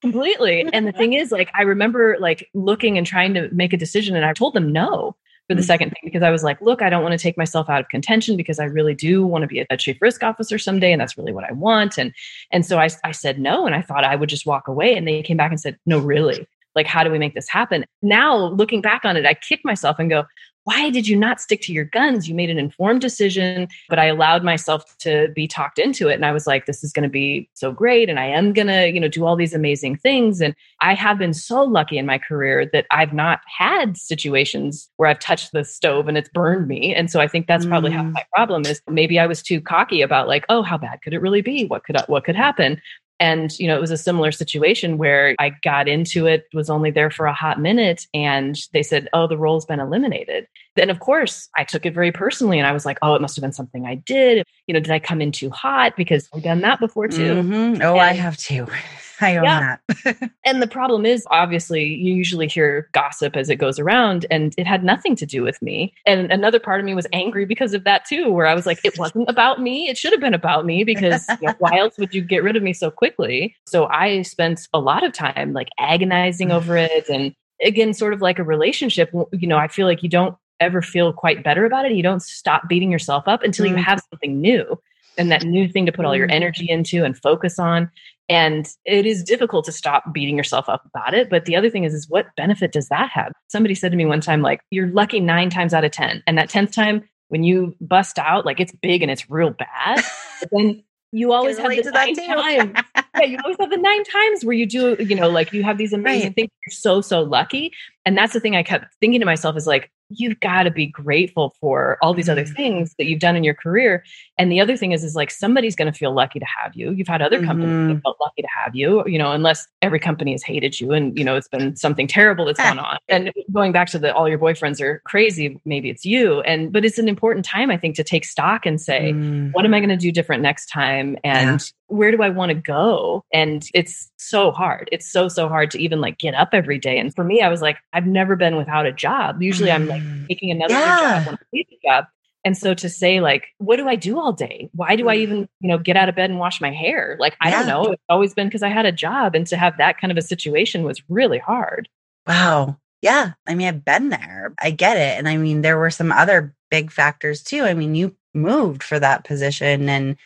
[0.01, 3.77] completely and the thing is like i remember like looking and trying to make a
[3.77, 5.17] decision and i told them no
[5.49, 5.67] for the mm-hmm.
[5.67, 7.89] second thing because I was like, look, I don't want to take myself out of
[7.89, 11.17] contention because I really do want to be a chief risk officer someday, and that's
[11.17, 11.97] really what I want.
[11.97, 12.13] And
[12.53, 14.95] and so I, I said no, and I thought I would just walk away.
[14.95, 16.47] And they came back and said, no, really,
[16.79, 17.85] like how do we make this happen?
[18.03, 20.25] Now looking back on it, I kick myself and go,
[20.69, 22.29] why did you not stick to your guns?
[22.29, 26.15] You made an informed decision, but I allowed myself to be talked into it.
[26.15, 28.11] And I was like, this is going to be so great.
[28.11, 30.43] And I am going to, you know, do all these amazing things.
[30.43, 35.09] And I have been so lucky in my career that I've not had situations where
[35.09, 36.95] I've touched the stove and it's burned me.
[36.95, 37.95] And so I think that's probably mm.
[37.95, 41.15] half my problem is maybe I was too cocky about like, oh, how bad could
[41.15, 41.65] it really be?
[41.65, 42.79] What could, what could happen?
[43.21, 46.91] And, you know, it was a similar situation where I got into it, was only
[46.91, 50.47] there for a hot minute, and they said, oh, the role's been eliminated.
[50.77, 53.35] Then, of course, I took it very personally and I was like, oh, it must
[53.35, 54.47] have been something I did.
[54.67, 55.97] You know, did I come in too hot?
[55.97, 57.35] Because I've done that before too.
[57.35, 57.83] Mm-hmm.
[57.83, 58.67] Oh, and, I have too.
[59.21, 59.77] I own yeah.
[60.05, 60.31] that.
[60.45, 64.67] and the problem is, obviously, you usually hear gossip as it goes around, and it
[64.67, 65.93] had nothing to do with me.
[66.07, 68.85] And another part of me was angry because of that too, where I was like,
[68.85, 69.89] it wasn't about me.
[69.89, 72.57] It should have been about me because you know, why else would you get rid
[72.57, 73.55] of me so quickly?
[73.67, 77.09] So I spent a lot of time like agonizing over it.
[77.09, 80.83] And again, sort of like a relationship, you know, I feel like you don't ever
[80.83, 81.93] feel quite better about it.
[81.93, 83.71] You don't stop beating yourself up until mm.
[83.71, 84.79] you have something new
[85.17, 86.35] and that new thing to put all your mm.
[86.35, 87.91] energy into and focus on.
[88.29, 91.31] And it is difficult to stop beating yourself up about it.
[91.31, 93.33] But the other thing is, is what benefit does that have?
[93.49, 96.23] Somebody said to me one time, like, you're lucky nine times out of 10.
[96.27, 100.03] And that 10th time, when you bust out, like it's big and it's real bad.
[100.41, 102.85] But then you always have the nine times.
[103.17, 105.79] yeah, you always have the nine times where you do, you know, like you have
[105.79, 106.35] these amazing right.
[106.37, 106.51] things.
[106.65, 107.73] You're so, so lucky.
[108.07, 110.87] And that's the thing I kept thinking to myself is like, you've got to be
[110.87, 112.55] grateful for all these other mm-hmm.
[112.55, 114.05] things that you've done in your career.
[114.39, 116.93] And the other thing is, is like somebody's going to feel lucky to have you.
[116.93, 117.95] You've had other companies mm-hmm.
[117.95, 121.17] that felt lucky to have you, you know, unless every company has hated you and,
[121.19, 122.97] you know, it's been something terrible that's gone on.
[123.09, 126.41] And going back to the all your boyfriends are crazy, maybe it's you.
[126.43, 129.53] And, but it's an important time, I think, to take stock and say, mm.
[129.53, 131.19] what am I going to do different next time?
[131.25, 133.25] And yeah where do I want to go?
[133.33, 134.89] And it's so hard.
[134.93, 136.99] It's so, so hard to even like get up every day.
[136.99, 139.43] And for me, I was like, I've never been without a job.
[139.43, 140.29] Usually I'm like mm.
[140.29, 141.19] taking another yeah.
[141.19, 142.05] job when I leave job.
[142.45, 144.71] And so to say like, what do I do all day?
[144.73, 145.21] Why do I mm.
[145.21, 147.17] even, you know, get out of bed and wash my hair?
[147.19, 147.59] Like, I yeah.
[147.59, 147.93] don't know.
[147.93, 149.35] It's always been because I had a job.
[149.35, 151.89] And to have that kind of a situation was really hard.
[152.27, 152.79] Wow.
[153.03, 153.33] Yeah.
[153.47, 154.55] I mean, I've been there.
[154.61, 155.19] I get it.
[155.19, 157.63] And I mean, there were some other big factors too.
[157.63, 160.17] I mean, you moved for that position and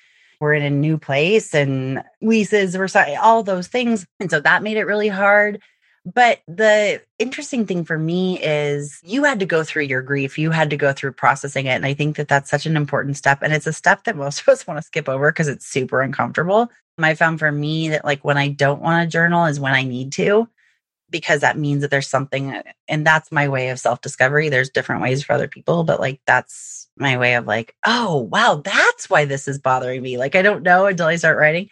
[0.43, 4.05] we're in a new place and leases were signed, all those things.
[4.19, 5.63] And so that made it really hard.
[6.05, 10.37] But the interesting thing for me is you had to go through your grief.
[10.37, 11.77] You had to go through processing it.
[11.77, 13.39] And I think that that's such an important step.
[13.41, 16.03] And it's a step that most of us want to skip over because it's super
[16.03, 16.69] uncomfortable.
[16.99, 19.85] I found for me that like when I don't want to journal is when I
[19.85, 20.49] need to,
[21.13, 22.53] because that means that there's something.
[22.53, 24.49] Uh, and that's my way of self discovery.
[24.49, 28.61] There's different ways for other people, but like that's my way of like, oh, wow,
[28.65, 30.19] that's why this is bothering me.
[30.19, 31.71] Like, I don't know until I start writing.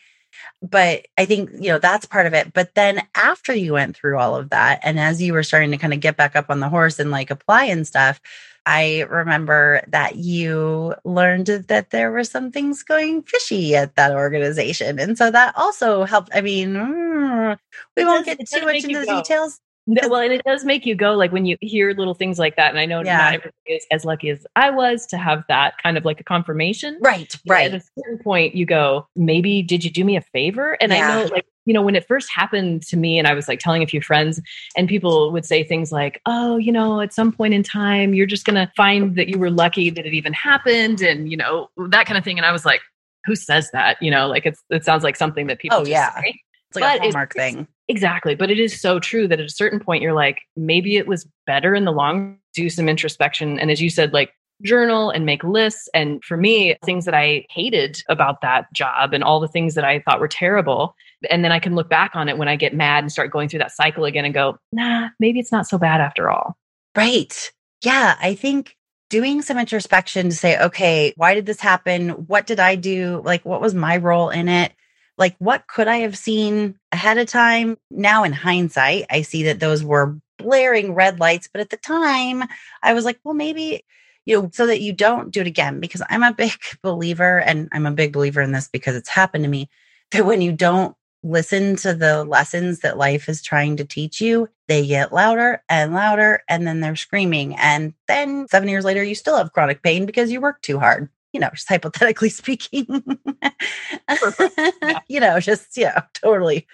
[0.62, 2.52] But I think, you know, that's part of it.
[2.52, 5.76] But then after you went through all of that, and as you were starting to
[5.76, 8.20] kind of get back up on the horse and like apply and stuff,
[8.66, 14.98] I remember that you learned that there were some things going fishy at that organization.
[14.98, 16.30] And so that also helped.
[16.34, 17.58] I mean, mm,
[17.96, 19.16] we it won't does, get too much into the go.
[19.18, 22.56] details well, and it does make you go like when you hear little things like
[22.56, 22.70] that.
[22.70, 23.16] And I know yeah.
[23.16, 26.24] not everybody is as lucky as I was to have that kind of like a
[26.24, 26.98] confirmation.
[27.00, 27.72] Right, right.
[27.72, 30.76] At a certain point, you go, maybe did you do me a favor?
[30.80, 31.08] And yeah.
[31.08, 33.60] I know, like, you know, when it first happened to me, and I was like
[33.60, 34.40] telling a few friends,
[34.76, 38.26] and people would say things like, oh, you know, at some point in time, you're
[38.26, 41.68] just going to find that you were lucky that it even happened, and, you know,
[41.88, 42.38] that kind of thing.
[42.38, 42.80] And I was like,
[43.24, 44.02] who says that?
[44.02, 46.14] You know, like it's, it sounds like something that people, oh, yeah.
[46.20, 46.40] Say.
[46.70, 47.66] It's like but a hallmark thing.
[47.88, 48.36] Exactly.
[48.36, 51.26] But it is so true that at a certain point, you're like, maybe it was
[51.44, 53.58] better in the long do some introspection.
[53.58, 55.88] And as you said, like journal and make lists.
[55.94, 59.84] And for me, things that I hated about that job and all the things that
[59.84, 60.94] I thought were terrible.
[61.28, 63.48] And then I can look back on it when I get mad and start going
[63.48, 66.56] through that cycle again and go, nah, maybe it's not so bad after all.
[66.96, 67.50] Right.
[67.84, 68.16] Yeah.
[68.20, 68.76] I think
[69.10, 72.10] doing some introspection to say, okay, why did this happen?
[72.10, 73.20] What did I do?
[73.24, 74.72] Like, what was my role in it?
[75.20, 77.76] like what could I have seen ahead of time?
[77.90, 81.48] Now, in hindsight, I see that those were blaring red lights.
[81.52, 82.42] But at the time,
[82.82, 83.84] I was like, well, maybe,
[84.24, 85.78] you know, so that you don't do it again.
[85.78, 86.52] Because I'm a big
[86.82, 89.68] believer, and I'm a big believer in this because it's happened to me,
[90.12, 94.48] that when you don't listen to the lessons that life is trying to teach you,
[94.68, 97.56] they get louder and louder, and then they're screaming.
[97.56, 101.08] And then seven years later, you still have chronic pain because you work too hard
[101.32, 105.00] you know, just hypothetically speaking, yeah.
[105.08, 106.66] you know, just, yeah, totally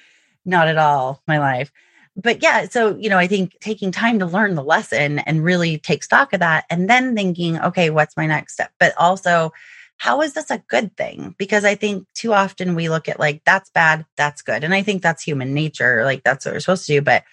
[0.44, 1.72] not at all my life.
[2.16, 5.76] But yeah, so, you know, I think taking time to learn the lesson and really
[5.76, 8.72] take stock of that and then thinking, okay, what's my next step?
[8.80, 9.52] But also,
[9.98, 11.35] how is this a good thing?
[11.38, 14.62] Because I think too often we look at like, that's bad, that's good.
[14.62, 16.04] And I think that's human nature.
[16.04, 17.00] Like, that's what we're supposed to do.
[17.00, 17.24] But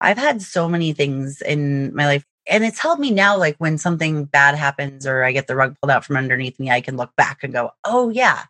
[0.00, 3.78] I've had so many things in my life and it's helped me now like when
[3.78, 6.96] something bad happens or i get the rug pulled out from underneath me i can
[6.96, 8.44] look back and go oh yeah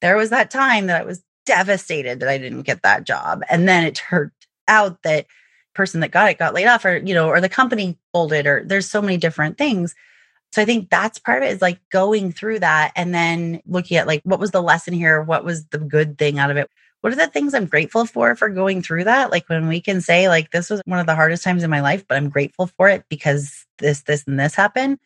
[0.00, 3.68] there was that time that i was devastated that i didn't get that job and
[3.68, 4.30] then it turned
[4.68, 5.26] out that
[5.74, 8.62] person that got it got laid off or you know or the company folded or
[8.64, 9.94] there's so many different things
[10.52, 13.96] so i think that's part of it is like going through that and then looking
[13.96, 16.70] at like what was the lesson here what was the good thing out of it
[17.02, 19.32] what are the things I'm grateful for for going through that?
[19.32, 21.80] Like when we can say, like, this was one of the hardest times in my
[21.80, 25.00] life, but I'm grateful for it because this, this, and this happened.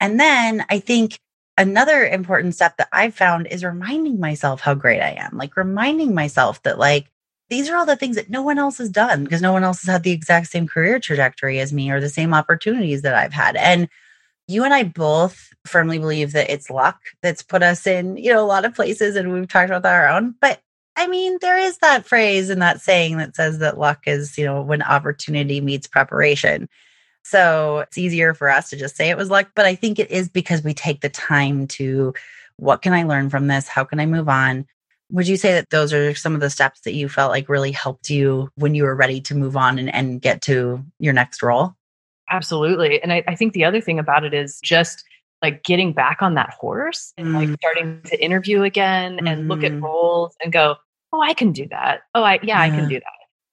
[0.00, 1.18] And then I think
[1.58, 6.14] another important step that I've found is reminding myself how great I am, like reminding
[6.14, 7.10] myself that, like,
[7.50, 9.82] these are all the things that no one else has done because no one else
[9.82, 13.32] has had the exact same career trajectory as me or the same opportunities that I've
[13.32, 13.56] had.
[13.56, 13.88] And
[14.48, 18.44] you and I both firmly believe that it's luck that's put us in, you know,
[18.44, 20.34] a lot of places and we've talked about our own.
[20.40, 20.60] But
[20.96, 24.44] I mean, there is that phrase and that saying that says that luck is, you
[24.44, 26.68] know, when opportunity meets preparation.
[27.22, 30.10] So it's easier for us to just say it was luck, but I think it
[30.10, 32.14] is because we take the time to
[32.56, 33.68] what can I learn from this?
[33.68, 34.66] How can I move on?
[35.10, 37.72] Would you say that those are some of the steps that you felt like really
[37.72, 41.42] helped you when you were ready to move on and, and get to your next
[41.42, 41.74] role?
[42.30, 43.02] Absolutely.
[43.02, 45.04] And I, I think the other thing about it is just
[45.42, 47.56] like getting back on that horse and like mm.
[47.60, 49.84] starting to interview again and look at mm-hmm.
[49.84, 50.76] roles and go,
[51.12, 52.00] oh, I can do that.
[52.14, 52.60] Oh, I, yeah, yeah.
[52.60, 53.04] I can do that.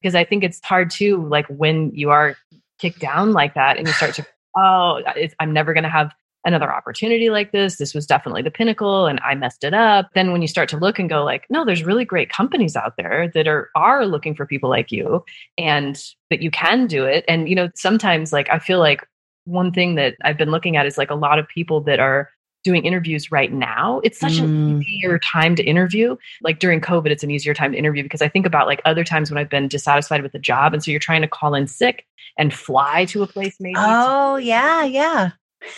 [0.02, 2.36] Because I think it's hard too, like when you are
[2.80, 4.26] kicked down like that and you start to,
[4.58, 5.02] oh,
[5.40, 6.14] I'm never going to have
[6.46, 7.78] another opportunity like this.
[7.78, 10.10] This was definitely the pinnacle and I messed it up.
[10.14, 12.94] Then when you start to look and go like, no, there's really great companies out
[12.98, 15.24] there that are are looking for people like you
[15.58, 17.24] and that you can do it.
[17.28, 19.08] And you know, sometimes like I feel like
[19.46, 22.30] one thing that I've been looking at is like a lot of people that are
[22.64, 24.00] doing interviews right now.
[24.04, 24.44] It's such mm.
[24.44, 26.16] an easier time to interview.
[26.42, 29.04] Like during COVID, it's an easier time to interview because I think about like other
[29.04, 30.74] times when I've been dissatisfied with a job.
[30.74, 32.06] And so you're trying to call in sick
[32.38, 33.76] and fly to a place maybe.
[33.78, 35.32] Oh, yeah, yeah.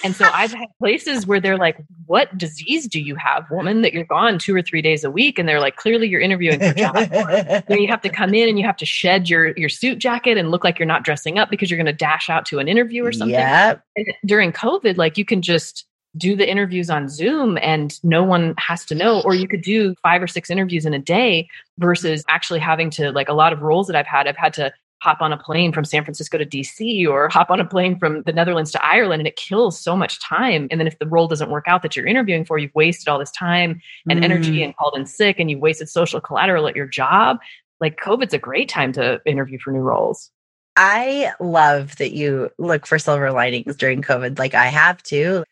[0.04, 3.94] And so I've had places where they're like, What disease do you have, woman, that
[3.94, 5.40] you're gone two or three days a week?
[5.40, 7.08] And they're like, Clearly you're interviewing for jobs.
[7.10, 10.38] then you have to come in and you have to shed your, your suit jacket
[10.38, 12.68] and look like you're not dressing up because you're going to dash out to an
[12.68, 13.34] interview or something.
[13.34, 13.78] Yeah.
[14.26, 15.86] during COVID, like you can just
[16.18, 19.96] do the interviews on Zoom and no one has to know, or you could do
[20.02, 23.62] five or six interviews in a day versus actually having to, like a lot of
[23.62, 26.46] roles that I've had, I've had to hop on a plane from San Francisco to
[26.46, 29.96] DC or hop on a plane from the Netherlands to Ireland and it kills so
[29.96, 30.68] much time.
[30.72, 33.20] And then if the role doesn't work out that you're interviewing for, you've wasted all
[33.20, 34.24] this time and mm.
[34.24, 37.38] energy and called in sick and you've wasted social collateral at your job.
[37.80, 40.32] Like COVID's a great time to interview for new roles.
[40.78, 44.40] I love that you look for silver linings during COVID.
[44.40, 45.44] Like I have to.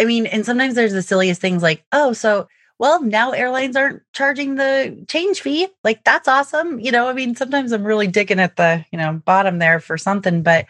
[0.00, 2.48] I mean, and sometimes there's the silliest things like, oh, so
[2.80, 5.68] well, now airlines aren't charging the change fee.
[5.84, 6.80] Like that's awesome.
[6.80, 9.98] You know, I mean, sometimes I'm really digging at the, you know, bottom there for
[9.98, 10.64] something, but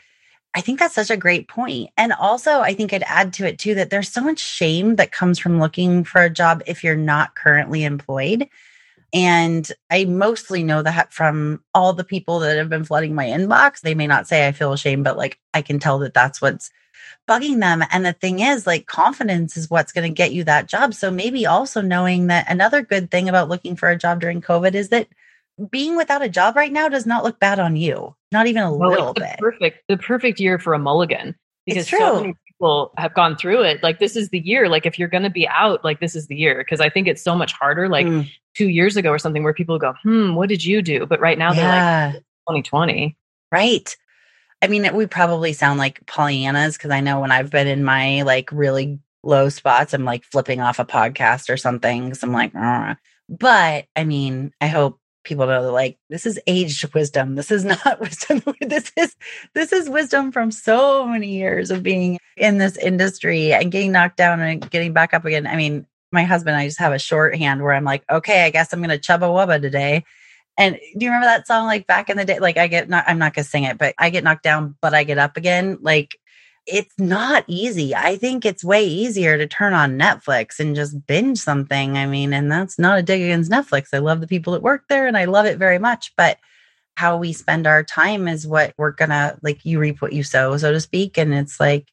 [0.52, 1.90] I think that's such a great point.
[1.96, 5.12] And also, I think I'd add to it too that there's so much shame that
[5.12, 8.48] comes from looking for a job if you're not currently employed.
[9.12, 13.82] And I mostly know that from all the people that have been flooding my inbox.
[13.82, 16.72] They may not say I feel ashamed, but like I can tell that that's what's
[17.30, 17.84] bugging them.
[17.92, 20.94] And the thing is, like, confidence is what's going to get you that job.
[20.94, 24.74] So maybe also knowing that another good thing about looking for a job during COVID
[24.74, 25.06] is that
[25.70, 28.74] being without a job right now does not look bad on you, not even a
[28.74, 29.38] well, little bit.
[29.38, 33.82] Perfect, the perfect year for a mulligan because so many people have gone through it.
[33.82, 34.68] Like this is the year.
[34.68, 36.58] Like if you're going to be out, like this is the year.
[36.58, 37.88] Because I think it's so much harder.
[37.88, 38.30] Like mm.
[38.56, 41.38] two years ago or something, where people go, "Hmm, what did you do?" But right
[41.38, 42.12] now yeah.
[42.12, 43.16] they're like, "2020."
[43.52, 43.96] Right.
[44.62, 48.22] I mean, we probably sound like Pollyannas because I know when I've been in my
[48.22, 52.52] like really low spots, I'm like flipping off a podcast or something because I'm like,
[53.28, 57.36] but I mean, I hope people know that like this is aged wisdom.
[57.36, 58.42] This is not wisdom.
[58.60, 59.16] this is
[59.54, 64.16] this is wisdom from so many years of being in this industry and getting knocked
[64.18, 65.46] down and getting back up again.
[65.46, 68.72] I mean, my husband, I just have a shorthand where I'm like, okay, I guess
[68.72, 70.04] I'm gonna Chumbawamba today
[70.58, 72.38] and do you remember that song like back in the day?
[72.38, 74.94] Like I get not I'm not gonna sing it, but I get knocked down, but
[74.94, 75.78] I get up again.
[75.80, 76.18] Like
[76.66, 77.94] it's not easy.
[77.94, 81.96] I think it's way easier to turn on Netflix and just binge something.
[81.96, 83.88] I mean, and that's not a dig against Netflix.
[83.92, 86.12] I love the people that work there and I love it very much.
[86.16, 86.38] But
[86.96, 90.56] how we spend our time is what we're gonna like you reap what you sow,
[90.56, 91.16] so to speak.
[91.16, 91.88] And it's like,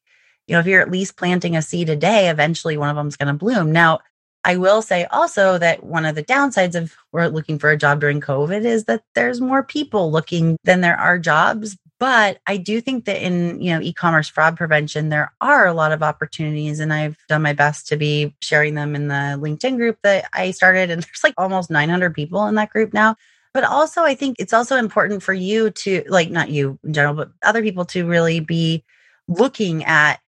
[0.47, 3.15] you know, if you're at least planting a seed a day, eventually one of them's
[3.15, 3.71] gonna bloom.
[3.71, 3.99] Now,
[4.43, 7.99] I will say also that one of the downsides of we're looking for a job
[7.99, 11.77] during COVID is that there's more people looking than there are jobs.
[11.99, 15.91] But I do think that in, you know, e-commerce fraud prevention, there are a lot
[15.91, 19.97] of opportunities and I've done my best to be sharing them in the LinkedIn group
[20.03, 20.91] that I started.
[20.91, 23.15] And there's like almost 900 people in that group now.
[23.53, 27.15] But also, I think it's also important for you to, like, not you in general,
[27.15, 28.83] but other people to really be
[29.27, 30.19] looking at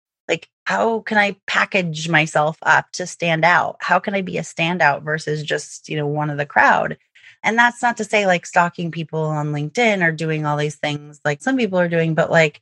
[0.69, 3.77] how can i package myself up to stand out?
[3.79, 6.95] How can i be a standout versus just you know one of the crowd?
[7.43, 11.21] And that's not to say like stalking people on linkedin or doing all these things
[11.25, 12.61] like some people are doing but like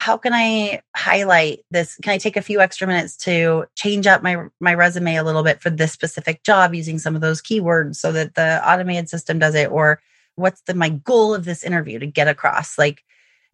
[0.00, 1.96] how can i highlight this?
[2.02, 5.42] Can i take a few extra minutes to change up my my resume a little
[5.42, 9.38] bit for this specific job using some of those keywords so that the automated system
[9.38, 9.70] does it?
[9.70, 10.02] Or
[10.34, 12.76] what's the my goal of this interview to get across?
[12.76, 13.02] Like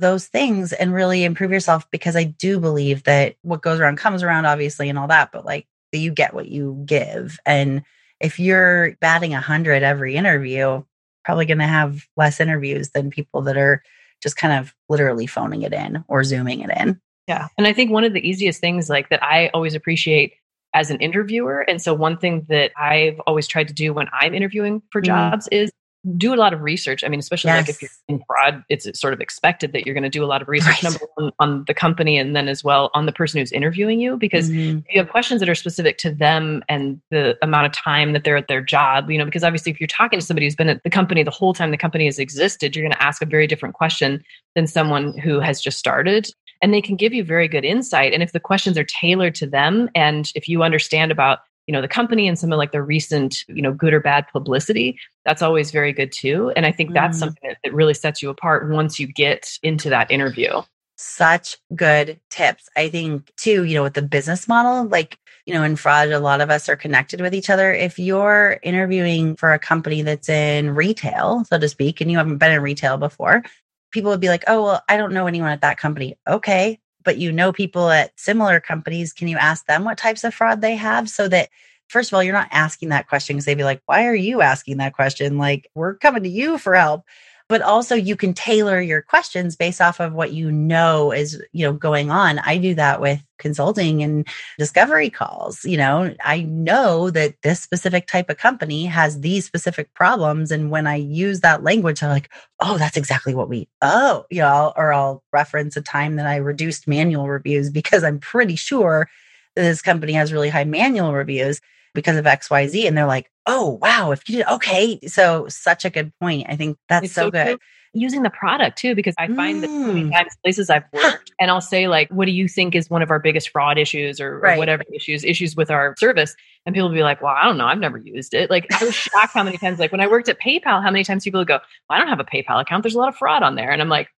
[0.03, 4.23] those things and really improve yourself because I do believe that what goes around comes
[4.23, 7.39] around, obviously, and all that, but like you get what you give.
[7.47, 7.83] And
[8.21, 10.83] if you're batting a 100 every interview,
[11.25, 13.83] probably going to have less interviews than people that are
[14.23, 17.01] just kind of literally phoning it in or zooming it in.
[17.27, 17.49] Yeah.
[17.57, 20.35] And I think one of the easiest things like that I always appreciate
[20.75, 21.61] as an interviewer.
[21.61, 25.07] And so one thing that I've always tried to do when I'm interviewing for mm-hmm.
[25.07, 25.63] jobs mm.
[25.63, 25.71] is
[26.17, 27.05] do a lot of research.
[27.05, 27.61] I mean, especially yes.
[27.61, 30.27] like if you're in fraud, it's sort of expected that you're going to do a
[30.27, 30.85] lot of research, right.
[30.85, 34.17] number one, on the company and then as well on the person who's interviewing you,
[34.17, 34.81] because mm-hmm.
[34.91, 38.37] you have questions that are specific to them and the amount of time that they're
[38.37, 40.83] at their job, you know, because obviously if you're talking to somebody who's been at
[40.83, 43.47] the company the whole time the company has existed, you're going to ask a very
[43.47, 44.23] different question
[44.57, 46.29] than someone who has just started.
[46.61, 48.13] And they can give you very good insight.
[48.13, 51.81] And if the questions are tailored to them, and if you understand about you know
[51.81, 55.43] the company and some of like the recent you know good or bad publicity that's
[55.43, 57.21] always very good too and i think that's mm.
[57.21, 60.63] something that, that really sets you apart once you get into that interview.
[60.97, 62.69] Such good tips.
[62.77, 66.21] I think too you know with the business model like you know in fraud a
[66.21, 67.73] lot of us are connected with each other.
[67.73, 72.39] If you're interviewing for a company that's in retail so to speak and you haven't
[72.39, 73.43] been in retail before
[73.91, 76.17] people would be like oh well i don't know anyone at that company.
[76.29, 80.35] Okay but you know people at similar companies, can you ask them what types of
[80.35, 81.49] fraud they have so that
[81.89, 84.41] first of all, you're not asking that question because they'd be like, why are you
[84.41, 85.37] asking that question?
[85.37, 87.05] Like, we're coming to you for help
[87.53, 91.67] but also you can tailor your questions based off of what you know is you
[91.67, 92.39] know going on.
[92.39, 94.27] I do that with consulting and
[94.57, 99.93] discovery calls you know i know that this specific type of company has these specific
[99.95, 102.31] problems and when i use that language i'm like
[102.61, 106.37] oh that's exactly what we oh you know or i'll reference a time that i
[106.37, 109.09] reduced manual reviews because i'm pretty sure
[109.57, 111.61] that this company has really high manual reviews
[111.95, 112.87] because of XYZ.
[112.87, 114.99] And they're like, oh, wow, if you did, okay.
[115.07, 116.47] So, such a good point.
[116.49, 117.47] I think that's so, so, good.
[117.47, 117.59] True.
[117.95, 119.61] Using the product too, because I find mm.
[119.61, 120.13] that so many mm.
[120.13, 123.11] times places I've worked and I'll say, like, what do you think is one of
[123.11, 124.55] our biggest fraud issues or, right.
[124.55, 126.35] or whatever issues, issues with our service?
[126.65, 127.67] And people will be like, well, I don't know.
[127.67, 128.49] I've never used it.
[128.49, 131.05] Like, I was shocked how many times, like, when I worked at PayPal, how many
[131.05, 131.59] times people would go,
[131.91, 132.83] well, I don't have a PayPal account.
[132.83, 133.71] There's a lot of fraud on there.
[133.71, 134.09] And I'm like,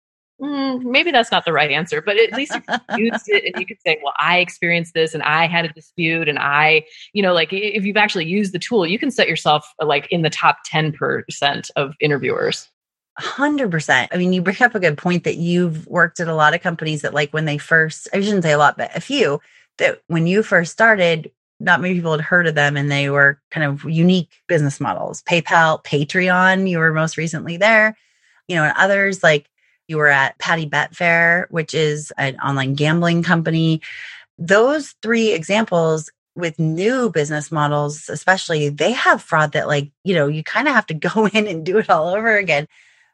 [0.40, 2.62] mm, maybe that's not the right answer, but at least you
[3.12, 6.28] used it and you could say, well, I experienced this and I had a dispute
[6.28, 9.72] and I, you know, like if you've actually used the tool, you can set yourself
[9.80, 12.68] uh, like in the top 10% of interviewers.
[13.20, 14.08] 100%.
[14.10, 16.62] I mean, you bring up a good point that you've worked at a lot of
[16.62, 19.40] companies that, like, when they first, I shouldn't say a lot, but a few,
[19.78, 21.30] that when you first started,
[21.60, 25.22] not many people had heard of them and they were kind of unique business models.
[25.22, 27.96] PayPal, Patreon, you were most recently there,
[28.48, 29.48] you know, and others like
[29.88, 33.80] you were at Paddy Betfair, which is an online gambling company.
[34.38, 40.26] Those three examples with new business models, especially, they have fraud that, like, you know,
[40.26, 42.66] you kind of have to go in and do it all over again.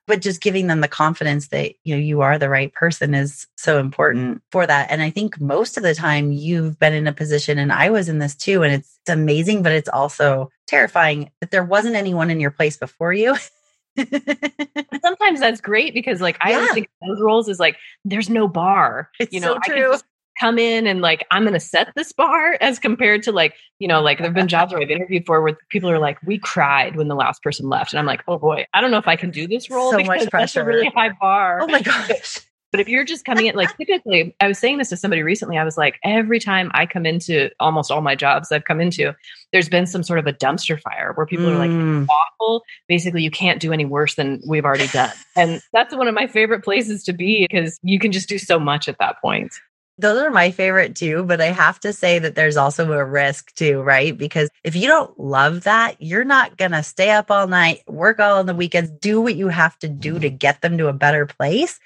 [0.07, 3.47] But just giving them the confidence that, you know, you are the right person is
[3.57, 4.91] so important for that.
[4.91, 8.09] And I think most of the time you've been in a position, and I was
[8.09, 12.41] in this too, and it's amazing, but it's also terrifying that there wasn't anyone in
[12.41, 13.37] your place before you.
[15.03, 16.57] sometimes that's great because like I yeah.
[16.57, 19.11] always think those roles is like there's no bar.
[19.19, 19.97] It's you know, so true.
[20.39, 24.01] come in and like I'm gonna set this bar as compared to like, you know,
[24.01, 27.09] like there've been jobs where I've interviewed for where people are like, we cried when
[27.09, 27.93] the last person left.
[27.93, 29.99] And I'm like, oh boy, I don't know if I can do this role so
[29.99, 30.43] because much pressure.
[30.43, 31.61] that's a really high bar.
[31.63, 32.41] Oh my gosh.
[32.71, 35.59] But if you're just coming in, like typically, I was saying this to somebody recently.
[35.59, 39.15] I was like, every time I come into almost all my jobs I've come into,
[39.53, 41.55] there's been some sort of a dumpster fire where people mm.
[41.55, 42.07] are like, mm.
[42.07, 42.63] awful.
[42.89, 45.13] Basically, you can't do any worse than we've already done.
[45.37, 48.59] And that's one of my favorite places to be because you can just do so
[48.59, 49.53] much at that point.
[49.99, 53.55] Those are my favorite too, but I have to say that there's also a risk
[53.55, 54.17] too, right?
[54.17, 58.19] Because if you don't love that, you're not going to stay up all night, work
[58.19, 60.95] all on the weekends, do what you have to do to get them to a
[60.95, 61.79] better place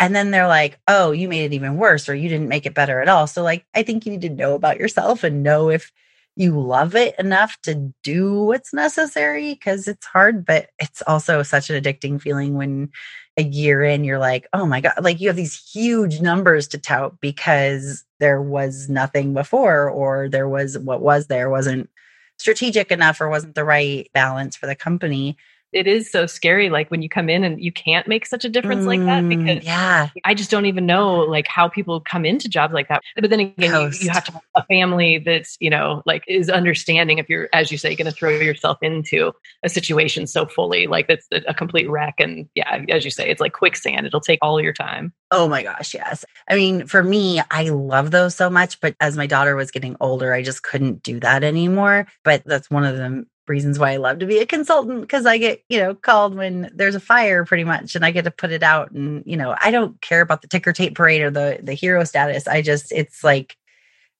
[0.00, 2.74] and then they're like, oh, you made it even worse, or you didn't make it
[2.74, 3.28] better at all.
[3.28, 5.92] So, like, I think you need to know about yourself and know if
[6.36, 11.70] you love it enough to do what's necessary because it's hard, but it's also such
[11.70, 12.90] an addicting feeling when
[13.36, 16.78] a year in you're like, oh my God, like you have these huge numbers to
[16.78, 21.90] tout because there was nothing before, or there was what was there wasn't
[22.38, 25.36] strategic enough or wasn't the right balance for the company
[25.72, 28.48] it is so scary like when you come in and you can't make such a
[28.48, 30.08] difference mm, like that mm, because yeah.
[30.24, 33.02] I just don't even know like how people come into jobs like that.
[33.16, 36.50] But then again you, you, have to have a family that's you know like is
[36.50, 39.32] understanding if you're as you say going to throw yourself into
[39.64, 42.14] a situation so fully like that's a, a complete wreck.
[42.18, 44.06] And yeah as you say it's like quicksand.
[44.06, 45.12] It'll take all your time.
[45.30, 46.24] Oh my gosh yes.
[46.48, 49.96] I mean for me i love those so much but as my daughter was getting
[50.00, 52.06] older i just couldn't do that anymore.
[52.24, 55.36] But that's one of the reasons why I love to be a consultant because I
[55.36, 58.52] get, you know, called when there's a fire pretty much and I get to put
[58.52, 61.60] it out and, you know, I don't care about the ticker tape parade or the
[61.62, 62.48] the hero status.
[62.48, 63.56] I just it's like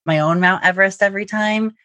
[0.05, 1.75] my own Mount Everest every time.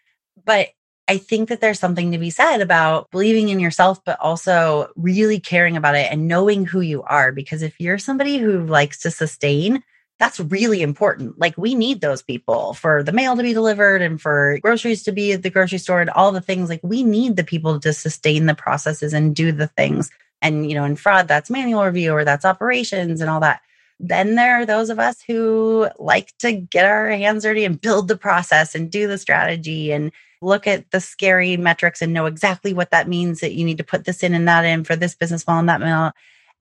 [0.45, 0.69] But
[1.09, 5.39] I think that there's something to be said about believing in yourself, but also really
[5.39, 7.31] caring about it and knowing who you are.
[7.31, 9.83] Because if you're somebody who likes to sustain,
[10.19, 11.39] that's really important.
[11.39, 15.13] Like we need those people for the mail to be delivered and for groceries to
[15.13, 16.69] be at the grocery store and all the things.
[16.69, 20.11] Like we need the people to sustain the processes and do the things.
[20.41, 23.61] And, you know, in fraud, that's manual review or that's operations and all that.
[23.99, 28.09] Then there are those of us who like to get our hands dirty and build
[28.09, 30.13] the process and do the strategy and
[30.43, 33.85] look at the scary metrics and know exactly what that means that you need to
[33.85, 36.13] put this in and that in for this business model and that model.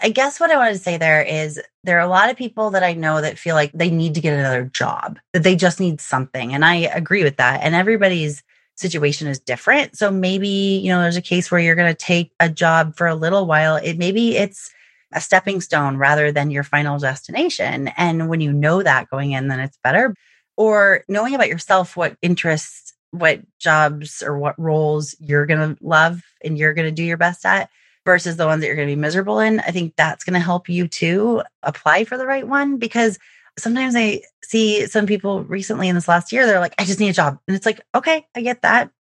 [0.02, 2.70] I guess what I wanted to say there is there are a lot of people
[2.72, 5.80] that I know that feel like they need to get another job, that they just
[5.80, 6.54] need something.
[6.54, 7.62] And I agree with that.
[7.64, 8.44] And everybody's
[8.76, 9.98] situation is different.
[9.98, 10.50] So maybe,
[10.84, 13.46] you know, there's a case where you're going to take a job for a little
[13.46, 13.78] while.
[13.78, 14.70] It maybe it's
[15.14, 17.88] a stepping stone rather than your final destination.
[17.96, 20.14] And when you know that going in, then it's better.
[20.58, 26.22] Or knowing about yourself, what interests, what jobs or what roles you're going to love
[26.44, 27.70] and you're going to do your best at
[28.06, 29.60] versus the ones that you're going to be miserable in.
[29.60, 33.18] I think that's going to help you to apply for the right one because
[33.58, 37.10] sometimes I see some people recently in this last year, they're like, I just need
[37.10, 37.40] a job.
[37.48, 38.92] And it's like, okay, I get that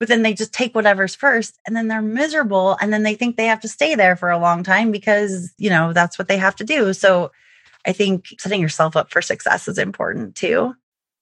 [0.00, 3.36] but then they just take whatever's first and then they're miserable and then they think
[3.36, 6.38] they have to stay there for a long time because you know that's what they
[6.38, 7.30] have to do so
[7.86, 10.74] i think setting yourself up for success is important too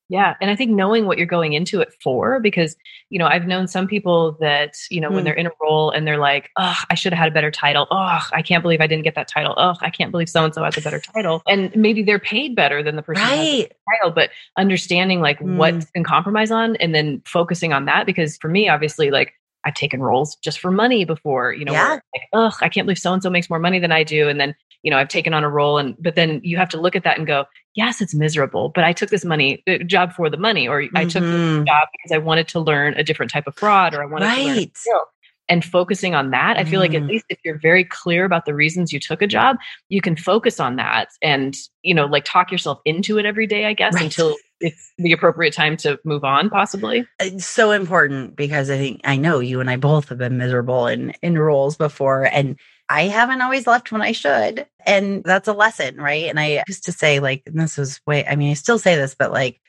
[0.08, 0.36] yeah.
[0.40, 2.76] And I think knowing what you're going into it for, because,
[3.10, 5.16] you know, I've known some people that, you know, mm.
[5.16, 7.50] when they're in a role and they're like, oh, I should have had a better
[7.50, 7.86] title.
[7.90, 9.54] Oh, I can't believe I didn't get that title.
[9.58, 11.42] Oh, I can't believe so and so has a better title.
[11.46, 13.70] And maybe they're paid better than the person right.
[13.90, 15.56] title, but understanding like mm.
[15.56, 18.06] what can compromise on and then focusing on that.
[18.06, 19.34] Because for me, obviously, like
[19.68, 21.90] I've taken roles just for money before, you know, yeah.
[21.90, 24.28] like, oh, I can't believe so and so makes more money than I do.
[24.28, 26.80] And then, you know, I've taken on a role and, but then you have to
[26.80, 27.44] look at that and go,
[27.74, 30.96] yes, it's miserable, but I took this money uh, job for the money, or mm-hmm.
[30.96, 31.64] I took this mm-hmm.
[31.64, 34.36] job because I wanted to learn a different type of fraud, or I wanted right.
[34.38, 35.02] to learn skill.
[35.50, 36.82] And focusing on that, I feel mm.
[36.82, 37.08] like at mm.
[37.08, 39.56] least if you're very clear about the reasons you took a job,
[39.88, 43.64] you can focus on that and, you know, like talk yourself into it every day,
[43.64, 44.04] I guess, right.
[44.04, 49.00] until it's the appropriate time to move on possibly it's so important because i think
[49.04, 52.56] i know you and i both have been miserable in in roles before and
[52.88, 54.66] I haven't always left when I should.
[54.86, 56.24] And that's a lesson, right?
[56.24, 59.14] And I used to say, like, this was way, I mean, I still say this,
[59.14, 59.60] but like,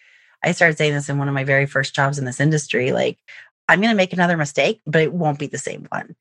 [0.44, 2.94] I started saying this in one of my very first jobs in this industry.
[2.94, 3.18] Like,
[3.68, 6.16] I'm going to make another mistake, but it won't be the same one.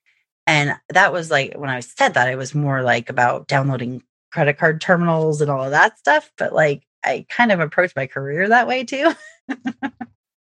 [0.47, 4.03] And that was like, when I said that, it was more like about downloading
[4.33, 6.33] credit card terminals and all of that stuff.
[6.37, 9.13] But like, I kind of approached my career that way too.
[9.47, 9.59] but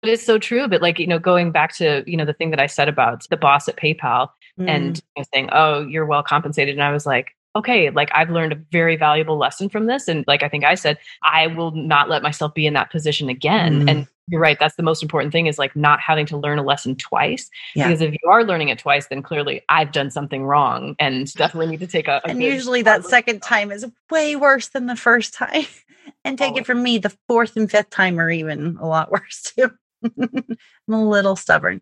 [0.03, 0.67] It is so true.
[0.67, 3.27] But like, you know, going back to, you know, the thing that I said about
[3.29, 4.29] the boss at PayPal
[4.59, 4.67] mm.
[4.67, 6.73] and you know, saying, oh, you're well compensated.
[6.73, 10.07] And I was like, okay, like I've learned a very valuable lesson from this.
[10.07, 13.29] And like I think I said, I will not let myself be in that position
[13.29, 13.85] again.
[13.85, 13.89] Mm.
[13.91, 14.57] And you're right.
[14.59, 17.49] That's the most important thing is like not having to learn a lesson twice.
[17.75, 17.87] Yeah.
[17.87, 21.67] Because if you are learning it twice, then clearly I've done something wrong and definitely
[21.67, 22.21] need to take a.
[22.23, 25.65] a and usually that second time is way worse than the first time.
[26.23, 29.53] and take it from me, the fourth and fifth time are even a lot worse
[29.55, 29.71] too.
[30.03, 31.81] I'm a little stubborn.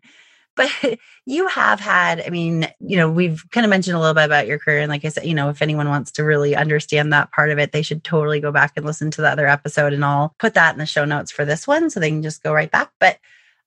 [0.56, 0.70] But
[1.26, 4.46] you have had, I mean, you know, we've kind of mentioned a little bit about
[4.46, 4.80] your career.
[4.80, 7.58] And like I said, you know, if anyone wants to really understand that part of
[7.58, 9.92] it, they should totally go back and listen to the other episode.
[9.92, 12.42] And I'll put that in the show notes for this one so they can just
[12.42, 12.90] go right back.
[12.98, 13.18] But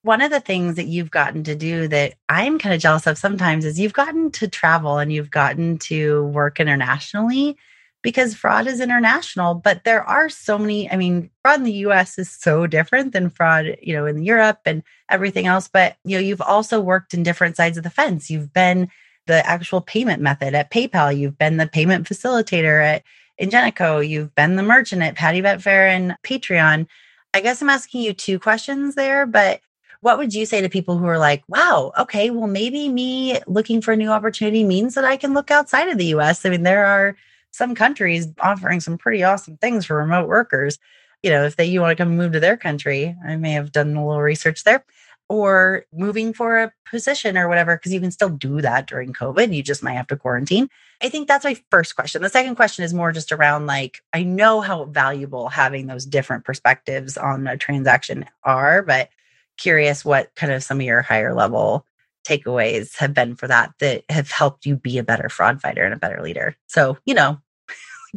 [0.02, 3.16] one of the things that you've gotten to do that I'm kind of jealous of
[3.16, 7.56] sometimes is you've gotten to travel and you've gotten to work internationally
[8.04, 10.88] because fraud is international, but there are so many.
[10.90, 14.60] I mean, fraud in the US is so different than fraud, you know, in Europe
[14.66, 15.68] and everything else.
[15.68, 18.30] But, you know, you've also worked in different sides of the fence.
[18.30, 18.90] You've been
[19.26, 23.02] the actual payment method at PayPal, you've been the payment facilitator at
[23.40, 26.86] Ingenico, you've been the merchant at Paddy Betfair and Patreon.
[27.32, 29.60] I guess I'm asking you two questions there, but
[30.02, 33.80] what would you say to people who are like, wow, okay, well, maybe me looking
[33.80, 36.44] for a new opportunity means that I can look outside of the US?
[36.44, 37.16] I mean, there are
[37.54, 40.78] some countries offering some pretty awesome things for remote workers.
[41.22, 43.72] You know, if they you want to come move to their country, I may have
[43.72, 44.84] done a little research there
[45.28, 49.54] or moving for a position or whatever, because you can still do that during COVID.
[49.54, 50.68] You just might have to quarantine.
[51.00, 52.22] I think that's my first question.
[52.22, 56.44] The second question is more just around like, I know how valuable having those different
[56.44, 59.08] perspectives on a transaction are, but
[59.56, 61.86] curious what kind of some of your higher level
[62.26, 65.94] takeaways have been for that that have helped you be a better fraud fighter and
[65.94, 66.56] a better leader.
[66.66, 67.38] So, you know,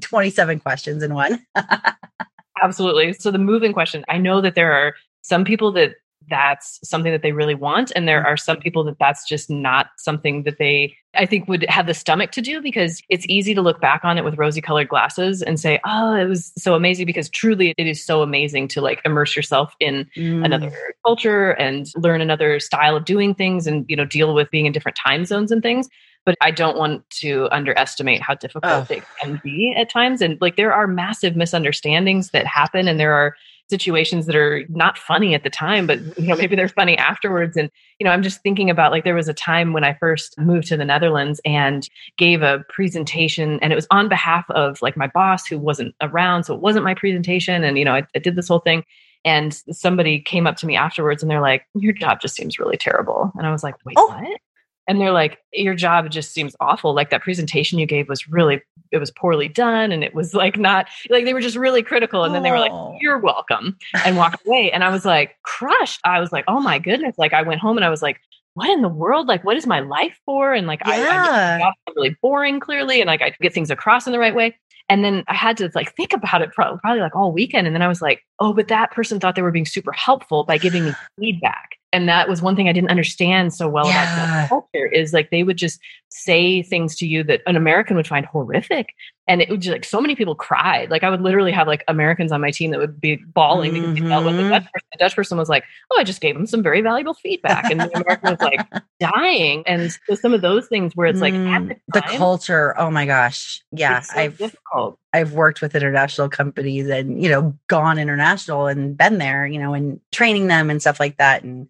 [0.02, 1.46] 27 questions in one.
[2.64, 3.14] Absolutely.
[3.14, 5.96] So the moving question, I know that there are some people that
[6.30, 7.92] that's something that they really want.
[7.96, 11.66] And there are some people that that's just not something that they, I think, would
[11.70, 14.62] have the stomach to do because it's easy to look back on it with rosy
[14.62, 18.68] colored glasses and say, oh, it was so amazing because truly it is so amazing
[18.70, 20.44] to like immerse yourself in mm.
[20.44, 20.72] another
[21.06, 24.74] culture and learn another style of doing things and, you know, deal with being in
[24.74, 25.90] different time zones and things
[26.28, 28.94] but I don't want to underestimate how difficult oh.
[28.94, 30.22] it can be at times.
[30.22, 33.34] And like there are massive misunderstandings that happen, and there are
[33.70, 37.58] situations that are not funny at the time, but you know maybe they're funny afterwards.
[37.58, 40.38] And you know, I'm just thinking about like there was a time when I first
[40.40, 41.88] moved to the Netherlands and
[42.18, 46.44] gave a presentation, and it was on behalf of like my boss who wasn't around,
[46.44, 47.64] so it wasn't my presentation.
[47.64, 48.84] And you know, I, I did this whole thing.
[49.26, 52.78] And somebody came up to me afterwards and they're like, Your job just seems really
[52.78, 53.32] terrible.
[53.36, 54.08] And I was like, Wait, oh.
[54.08, 54.40] what?
[54.88, 56.94] And they're like your job just seems awful.
[56.94, 58.62] Like that presentation you gave was really
[58.92, 62.24] it was poorly done and it was like not like they were just really critical.
[62.24, 62.98] And then they were like oh.
[63.02, 64.72] you're welcome and walked away.
[64.72, 66.00] And i was like crushed.
[66.04, 67.16] I was like oh my goodness.
[67.18, 68.20] Like i went home and i was like
[68.54, 69.28] what in the world?
[69.28, 70.54] Like what is my life for?
[70.54, 71.60] And like yeah.
[71.62, 74.58] I, i'm really boring clearly and like i get things across in the right way.
[74.90, 77.68] And then I had to like think about it probably, probably like all weekend.
[77.68, 80.46] And then I was like, oh, but that person thought they were being super helpful
[80.46, 84.46] by giving me feedback and that was one thing I didn't understand so well yeah.
[84.46, 85.80] about culture is like they would just
[86.10, 88.94] say things to you that an American would find horrific.
[89.30, 90.90] And it would just like so many people cried.
[90.90, 93.94] Like I would literally have like Americans on my team that would be bawling mm-hmm.
[93.94, 94.88] because they felt with the Dutch person.
[94.92, 97.70] The Dutch person was like, Oh, I just gave them some very valuable feedback.
[97.72, 98.68] And the American was like
[99.00, 99.64] dying.
[99.66, 101.46] And so some of those things where it's like mm,
[101.94, 103.62] the, time, the, culture, oh my gosh.
[103.72, 104.02] Yeah.
[104.02, 105.00] So I've difficult.
[105.14, 109.74] I've worked with international companies and, you know, gone international and been there, you know,
[109.74, 111.44] and training them and stuff like that.
[111.44, 111.68] And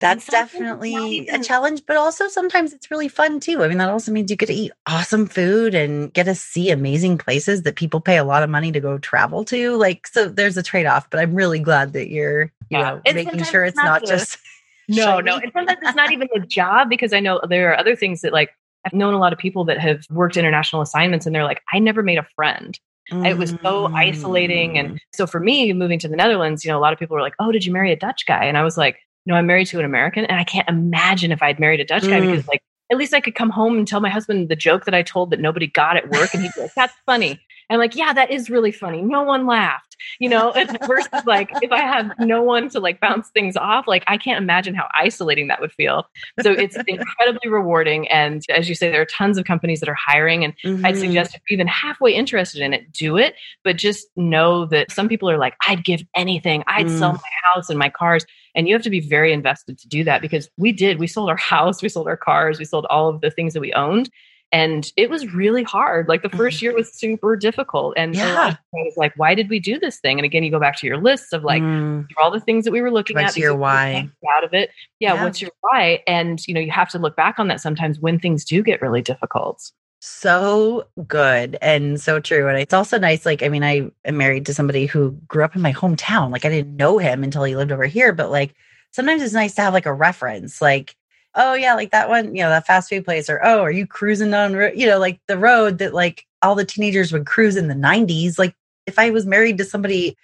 [0.00, 3.62] that's definitely a challenge, but also sometimes it's really fun too.
[3.62, 6.70] I mean, that also means you get to eat awesome food and get to see
[6.70, 9.76] amazing places that people pay a lot of money to go travel to.
[9.76, 12.98] Like, so there's a trade off, but I'm really glad that you're, you yeah.
[13.04, 14.38] know, making sure it's not, not just.
[14.88, 15.36] no, no.
[15.36, 18.32] And sometimes it's not even the job because I know there are other things that
[18.32, 18.50] like
[18.86, 21.78] I've known a lot of people that have worked international assignments and they're like, I
[21.78, 22.78] never made a friend.
[23.12, 23.28] Mm.
[23.28, 24.78] It was so isolating.
[24.78, 24.98] And mm.
[25.12, 27.34] so for me, moving to the Netherlands, you know, a lot of people were like,
[27.38, 28.44] Oh, did you marry a Dutch guy?
[28.44, 31.42] And I was like, no, I'm married to an American, and I can't imagine if
[31.42, 32.30] I'd married a Dutch guy mm.
[32.30, 34.94] because like at least I could come home and tell my husband the joke that
[34.94, 37.78] I told that nobody got at work, and he'd be like, "That's funny." And I'm
[37.78, 40.52] like, "Yeah, that is really funny." No one laughed, you know.
[40.86, 44.42] versus like if I have no one to like bounce things off, like I can't
[44.42, 46.04] imagine how isolating that would feel.
[46.40, 49.94] So it's incredibly rewarding, and as you say, there are tons of companies that are
[49.94, 50.84] hiring, and mm-hmm.
[50.84, 53.34] I'd suggest if you're even halfway interested in it, do it.
[53.62, 56.64] But just know that some people are like, "I'd give anything.
[56.66, 56.98] I'd mm.
[56.98, 60.04] sell my house and my cars." And you have to be very invested to do
[60.04, 60.98] that because we did.
[60.98, 63.60] We sold our house, we sold our cars, we sold all of the things that
[63.60, 64.10] we owned.
[64.52, 66.08] And it was really hard.
[66.08, 66.64] Like the first mm-hmm.
[66.64, 67.94] year was super difficult.
[67.96, 68.56] And yeah.
[68.72, 70.18] was like, why did we do this thing?
[70.18, 72.04] And again, you go back to your lists of like mm.
[72.20, 73.36] all the things that we were looking what's at.
[73.36, 74.10] your why?
[74.36, 74.70] Out of it.
[74.98, 75.22] Yeah, yeah.
[75.22, 76.02] What's your why?
[76.08, 78.82] And you know, you have to look back on that sometimes when things do get
[78.82, 79.70] really difficult
[80.00, 82.48] so good and so true.
[82.48, 83.24] And it's also nice.
[83.24, 86.32] Like, I mean, I am married to somebody who grew up in my hometown.
[86.32, 88.54] Like, I didn't know him until he lived over here, but like,
[88.90, 90.60] sometimes it's nice to have like a reference.
[90.60, 90.96] Like,
[91.34, 93.86] oh, yeah, like that one, you know, that fast food place, or oh, are you
[93.86, 97.68] cruising down, you know, like the road that like all the teenagers would cruise in
[97.68, 98.38] the 90s.
[98.38, 98.54] Like,
[98.86, 100.16] if I was married to somebody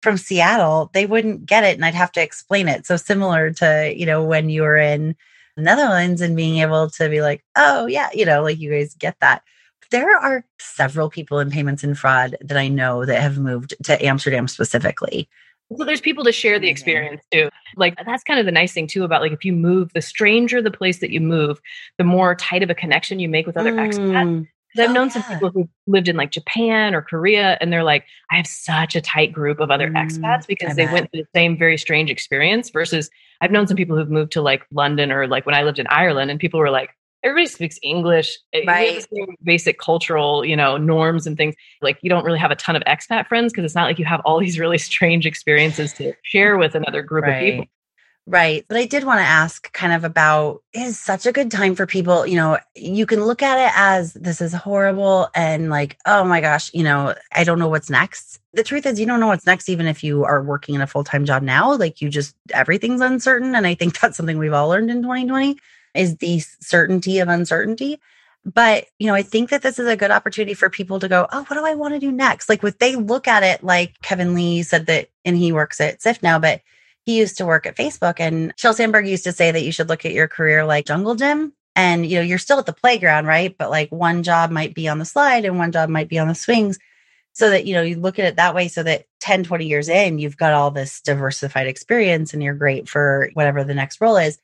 [0.00, 2.86] from Seattle, they wouldn't get it and I'd have to explain it.
[2.86, 5.16] So, similar to, you know, when you were in,
[5.56, 9.16] Netherlands and being able to be like, oh, yeah, you know, like you guys get
[9.20, 9.42] that.
[9.90, 14.04] There are several people in payments and fraud that I know that have moved to
[14.04, 15.28] Amsterdam specifically.
[15.76, 17.48] So there's people to share the experience too.
[17.76, 20.60] Like that's kind of the nice thing too about like if you move, the stranger
[20.60, 21.60] the place that you move,
[21.98, 23.88] the more tight of a connection you make with other mm.
[23.88, 24.46] expats.
[24.76, 25.12] I've oh, known yeah.
[25.12, 28.96] some people who lived in like Japan or Korea, and they're like, I have such
[28.96, 30.92] a tight group of other mm, expats because I they bet.
[30.92, 32.70] went through the same very strange experience.
[32.70, 33.10] Versus,
[33.40, 35.86] I've known some people who've moved to like London or like when I lived in
[35.88, 36.90] Ireland, and people were like,
[37.24, 38.38] everybody speaks English.
[38.52, 39.04] Eh, right.
[39.42, 41.54] Basic cultural, you know, norms and things.
[41.82, 44.04] Like you don't really have a ton of expat friends because it's not like you
[44.04, 47.30] have all these really strange experiences to share with another group right.
[47.30, 47.66] of people.
[48.26, 48.64] Right.
[48.68, 51.86] But I did want to ask kind of about is such a good time for
[51.86, 56.24] people, you know, you can look at it as this is horrible and like, oh
[56.24, 58.40] my gosh, you know, I don't know what's next.
[58.54, 60.86] The truth is you don't know what's next even if you are working in a
[60.86, 64.70] full-time job now, like you just everything's uncertain and I think that's something we've all
[64.70, 65.58] learned in 2020
[65.94, 68.00] is the certainty of uncertainty.
[68.46, 71.26] But, you know, I think that this is a good opportunity for people to go,
[71.30, 72.48] oh, what do I want to do next?
[72.50, 76.02] Like, what they look at it like Kevin Lee said that, and he works at
[76.02, 76.60] Sift now, but
[77.04, 79.88] he used to work at Facebook and Sheryl Sandberg used to say that you should
[79.88, 81.52] look at your career like jungle gym.
[81.76, 83.56] And, you know, you're still at the playground, right?
[83.58, 86.28] But like one job might be on the slide and one job might be on
[86.28, 86.78] the swings.
[87.34, 89.88] so that you know you look at it that way so that 10 20 years
[89.88, 94.16] in you've got all this diversified experience and you're great for whatever the next role
[94.16, 94.38] is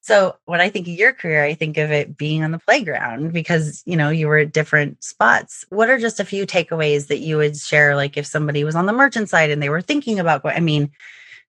[0.00, 3.32] so when i think of your career i think of it being on the playground
[3.32, 7.18] because you know you were at different spots what are just a few takeaways that
[7.18, 10.18] you would share like if somebody was on the merchant side and they were thinking
[10.18, 10.90] about i mean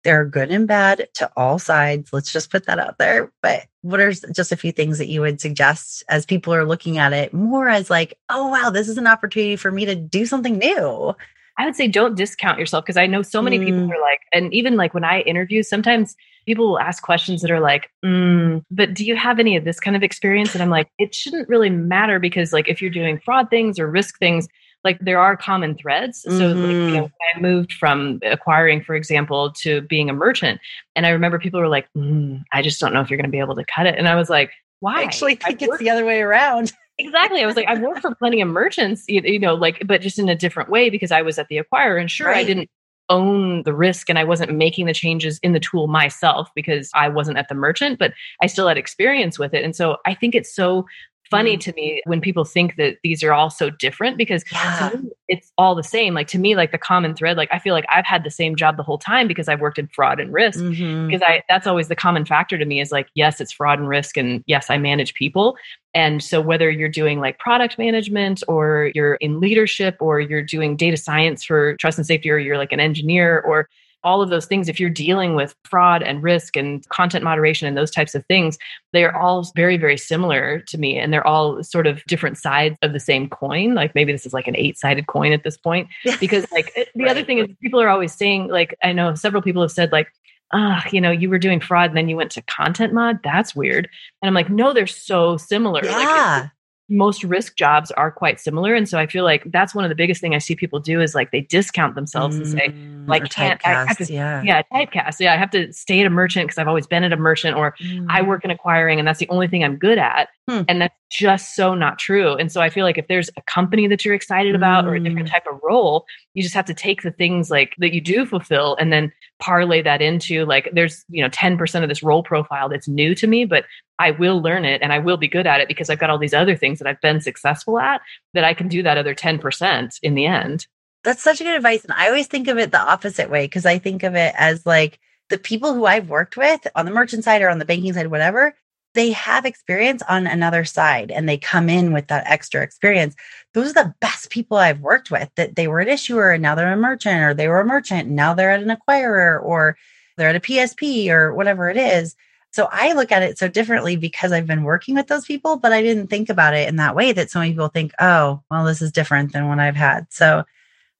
[0.07, 2.12] there are good and bad to all sides.
[2.12, 3.32] Let's just put that out there.
[3.42, 6.96] But what are just a few things that you would suggest as people are looking
[6.96, 10.24] at it more as like, oh, wow, this is an opportunity for me to do
[10.24, 11.12] something new?
[11.59, 13.64] I would say don't discount yourself because I know so many mm.
[13.64, 16.14] people are like, and even like when I interview, sometimes
[16.46, 19.80] people will ask questions that are like, mm, but do you have any of this
[19.80, 20.54] kind of experience?
[20.54, 23.90] And I'm like, it shouldn't really matter because like if you're doing fraud things or
[23.90, 24.46] risk things,
[24.87, 26.22] like there are common threads.
[26.22, 26.61] So mm-hmm.
[26.61, 27.39] like, you know, mm-hmm.
[27.39, 30.61] I moved from acquiring, for example, to being a merchant,
[30.95, 33.30] and I remember people were like, mm, "I just don't know if you're going to
[33.30, 35.91] be able to cut it," and I was like, "Why?" I actually think it's the
[35.91, 36.72] other way around.
[36.99, 37.43] exactly.
[37.43, 40.18] I was like, I've worked for plenty of merchants, you, you, know, like, but just
[40.18, 42.39] in a different way because I was at the acquirer, and sure, right.
[42.39, 42.70] I didn't
[43.09, 47.09] own the risk and I wasn't making the changes in the tool myself because I
[47.09, 48.12] wasn't at the merchant, but
[48.43, 49.64] I still had experience with it.
[49.64, 50.87] And so I think it's so
[51.30, 51.60] funny mm.
[51.60, 54.92] to me when people think that these are all so different because yeah.
[55.28, 56.14] it's all the same.
[56.14, 58.56] Like to me, like the common thread, like I feel like I've had the same
[58.56, 60.60] job the whole time because I've worked in fraud and risk.
[60.60, 61.08] Mm-hmm.
[61.08, 63.88] Because I that's always the common factor to me is like, yes, it's fraud and
[63.88, 65.56] risk, and yes, I manage people.
[65.94, 70.76] And so whether you're doing like product management or you're in leadership or you're doing
[70.76, 73.68] data science for trust and safety or you're like an engineer or
[74.07, 77.76] all of those things, if you're dealing with fraud and risk and content moderation and
[77.76, 78.57] those types of things,
[78.92, 80.96] they are all very, very similar to me.
[80.96, 83.74] And they're all sort of different sides of the same coin.
[83.74, 85.88] Like maybe this is like an eight sided coin at this point.
[86.20, 87.11] Because, like, the right.
[87.11, 90.09] other thing is people are always saying, like, I know several people have said, like,
[90.52, 93.18] ah, you know, you were doing fraud and then you went to content mod.
[93.24, 93.88] That's weird.
[94.22, 95.84] And I'm like, no, they're so similar.
[95.84, 96.42] Yeah.
[96.42, 96.50] Like,
[96.89, 99.95] most risk jobs are quite similar and so i feel like that's one of the
[99.95, 103.09] biggest thing i see people do is like they discount themselves mm, and say mm,
[103.09, 106.07] like can't typecast, I have to, yeah yeah typecast yeah i have to stay at
[106.07, 108.07] a merchant because i've always been at a merchant or mm.
[108.09, 110.62] i work in acquiring and that's the only thing i'm good at hmm.
[110.68, 113.89] and that's just so not true and so i feel like if there's a company
[113.89, 114.89] that you're excited about mm.
[114.89, 115.32] or a different mm.
[115.32, 118.76] type of role you just have to take the things like that you do fulfill
[118.76, 122.89] and then parlay that into like there's you know 10% of this role profile that's
[122.89, 123.64] new to me but
[123.99, 126.18] I will learn it and I will be good at it because I've got all
[126.18, 128.01] these other things that I've been successful at
[128.34, 130.66] that I can do that other 10% in the end.
[131.05, 131.84] That's such a good advice.
[131.84, 134.66] And I always think of it the opposite way because I think of it as
[134.66, 137.93] like the people who I've worked with on the merchant side or on the banking
[137.93, 138.55] side, whatever,
[138.97, 143.14] they have experience on another side and they come in with that extra experience.
[143.53, 146.55] Those are the best people I've worked with that they were an issuer and now
[146.55, 149.76] they're a merchant or they were a merchant and now they're at an acquirer or
[150.16, 152.16] they're at a PSP or whatever it is.
[152.53, 155.74] So I look at it so differently because I've been working with those people, but
[155.74, 158.64] I didn't think about it in that way that so many people think, oh, well,
[158.64, 160.07] this is different than what I've had.
[160.09, 160.44] So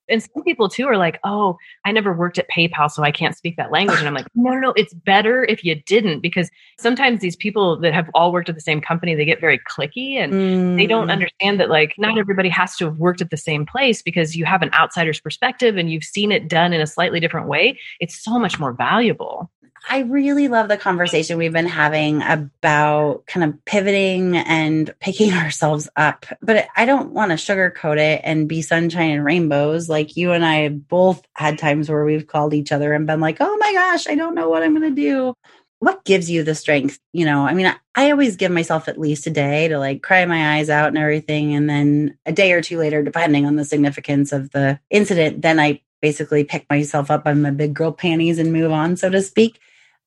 [0.09, 3.35] and some people too are like, oh, I never worked at PayPal, so I can't
[3.35, 3.99] speak that language.
[3.99, 7.79] And I'm like, no, no, no, it's better if you didn't, because sometimes these people
[7.79, 10.77] that have all worked at the same company, they get very clicky and mm.
[10.77, 11.11] they don't mm.
[11.11, 14.45] understand that like not everybody has to have worked at the same place because you
[14.45, 17.79] have an outsider's perspective and you've seen it done in a slightly different way.
[17.99, 19.49] It's so much more valuable.
[19.89, 25.89] I really love the conversation we've been having about kind of pivoting and picking ourselves
[25.95, 26.25] up.
[26.41, 29.89] But I don't want to sugarcoat it and be sunshine and rainbows.
[29.89, 33.37] Like you and I both had times where we've called each other and been like,
[33.39, 35.33] oh my gosh, I don't know what I'm going to do.
[35.79, 36.99] What gives you the strength?
[37.13, 40.01] You know, I mean, I, I always give myself at least a day to like
[40.01, 41.53] cry my eyes out and everything.
[41.53, 45.59] And then a day or two later, depending on the significance of the incident, then
[45.59, 49.21] I basically pick myself up on my big girl panties and move on, so to
[49.21, 49.59] speak.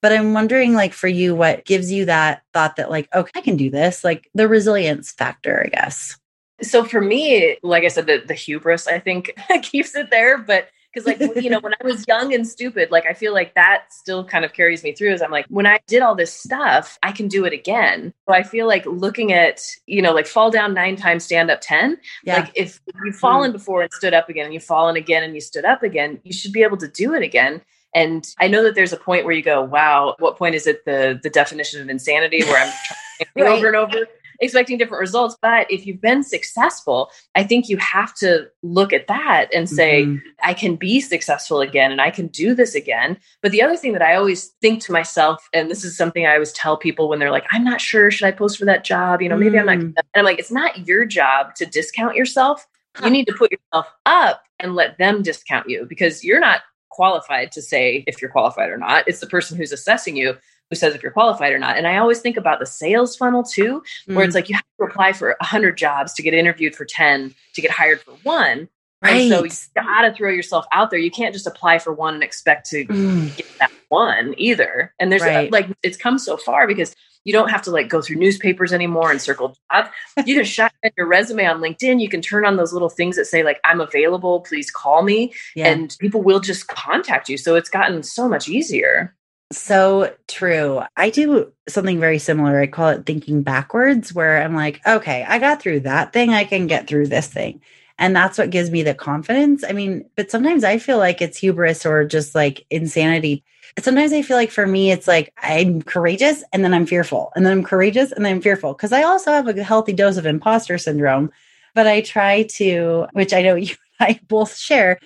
[0.03, 3.43] But I'm wondering, like, for you, what gives you that thought that, like, okay, I
[3.43, 4.03] can do this?
[4.03, 6.17] Like the resilience factor, I guess.
[6.63, 10.39] So for me, like I said, the, the hubris, I think, keeps it there.
[10.39, 13.55] But because, like, you know, when I was young and stupid, like, I feel like
[13.55, 15.13] that still kind of carries me through.
[15.13, 18.13] Is I'm like, when I did all this stuff, I can do it again.
[18.29, 21.61] So I feel like looking at, you know, like fall down nine times, stand up
[21.61, 21.99] 10.
[22.25, 22.37] Yeah.
[22.41, 23.59] Like, if you've fallen mm-hmm.
[23.59, 26.33] before and stood up again, and you've fallen again and you stood up again, you
[26.33, 27.63] should be able to do it again.
[27.95, 30.85] And I know that there's a point where you go, wow, what point is it
[30.85, 32.73] the the definition of insanity where I'm
[33.37, 33.59] trying right.
[33.59, 34.07] over and over
[34.41, 35.37] expecting different results.
[35.41, 40.05] But if you've been successful, I think you have to look at that and say,
[40.05, 40.19] mm-hmm.
[40.43, 43.19] I can be successful again and I can do this again.
[43.43, 46.35] But the other thing that I always think to myself, and this is something I
[46.35, 49.23] always tell people when they're like, I'm not sure, should I post for that job?
[49.23, 49.61] You know, maybe mm.
[49.61, 49.79] I'm not.
[49.79, 49.95] Mm.
[49.97, 52.67] And I'm like, it's not your job to discount yourself.
[53.03, 57.53] You need to put yourself up and let them discount you because you're not qualified
[57.53, 59.05] to say if you're qualified or not.
[59.07, 60.37] It's the person who's assessing you
[60.71, 61.77] who says if you're qualified or not.
[61.77, 64.27] And I always think about the sales funnel too, where mm.
[64.27, 67.61] it's like you have to apply for 100 jobs to get interviewed for 10 to
[67.61, 68.69] get hired for one.
[69.03, 69.23] Right.
[69.23, 70.99] And so you gotta throw yourself out there.
[70.99, 73.37] You can't just apply for one and expect to mm.
[73.37, 74.95] get that one either.
[75.01, 75.49] And there's right.
[75.49, 76.95] a, like it's come so far because
[77.25, 79.91] you don't have to like go through newspapers anymore and circle jobs.
[80.25, 82.01] You can shut your resume on LinkedIn.
[82.01, 85.33] You can turn on those little things that say like I'm available, please call me.
[85.55, 85.69] Yeah.
[85.69, 87.37] And people will just contact you.
[87.37, 89.15] So it's gotten so much easier.
[89.53, 90.83] So true.
[90.97, 92.61] I do something very similar.
[92.61, 96.33] I call it thinking backwards, where I'm like, okay, I got through that thing.
[96.33, 97.61] I can get through this thing.
[97.99, 99.65] And that's what gives me the confidence.
[99.69, 103.45] I mean, but sometimes I feel like it's hubris or just like insanity.
[103.79, 107.45] Sometimes I feel like for me, it's like I'm courageous and then I'm fearful, and
[107.45, 110.27] then I'm courageous and then I'm fearful because I also have a healthy dose of
[110.27, 111.31] imposter syndrome.
[111.75, 114.99] But I try to, which I know you and I both share,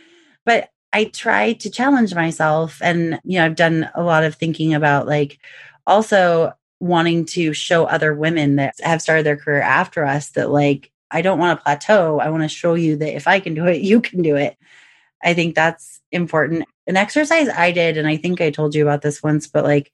[0.45, 2.79] but I try to challenge myself.
[2.81, 5.41] And, you know, I've done a lot of thinking about like
[5.89, 10.93] also wanting to show other women that have started their career after us that like,
[11.11, 12.21] I don't want to plateau.
[12.21, 14.57] I want to show you that if I can do it, you can do it.
[15.23, 16.65] I think that's important.
[16.87, 19.91] An exercise I did, and I think I told you about this once, but like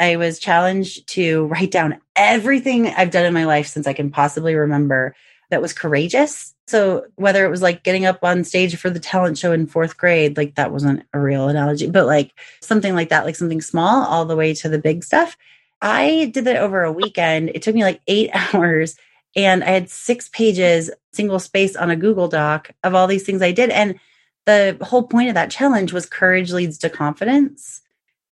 [0.00, 4.10] I was challenged to write down everything I've done in my life since I can
[4.10, 5.14] possibly remember
[5.50, 9.38] that was courageous so whether it was like getting up on stage for the talent
[9.38, 13.24] show in fourth grade, like that wasn't a real analogy, but like something like that,
[13.24, 15.38] like something small all the way to the big stuff.
[15.80, 17.52] I did that over a weekend.
[17.54, 18.96] It took me like eight hours
[19.34, 23.40] and I had six pages, single space on a Google Doc of all these things
[23.40, 23.70] I did.
[23.70, 23.98] And
[24.44, 27.80] the whole point of that challenge was courage leads to confidence.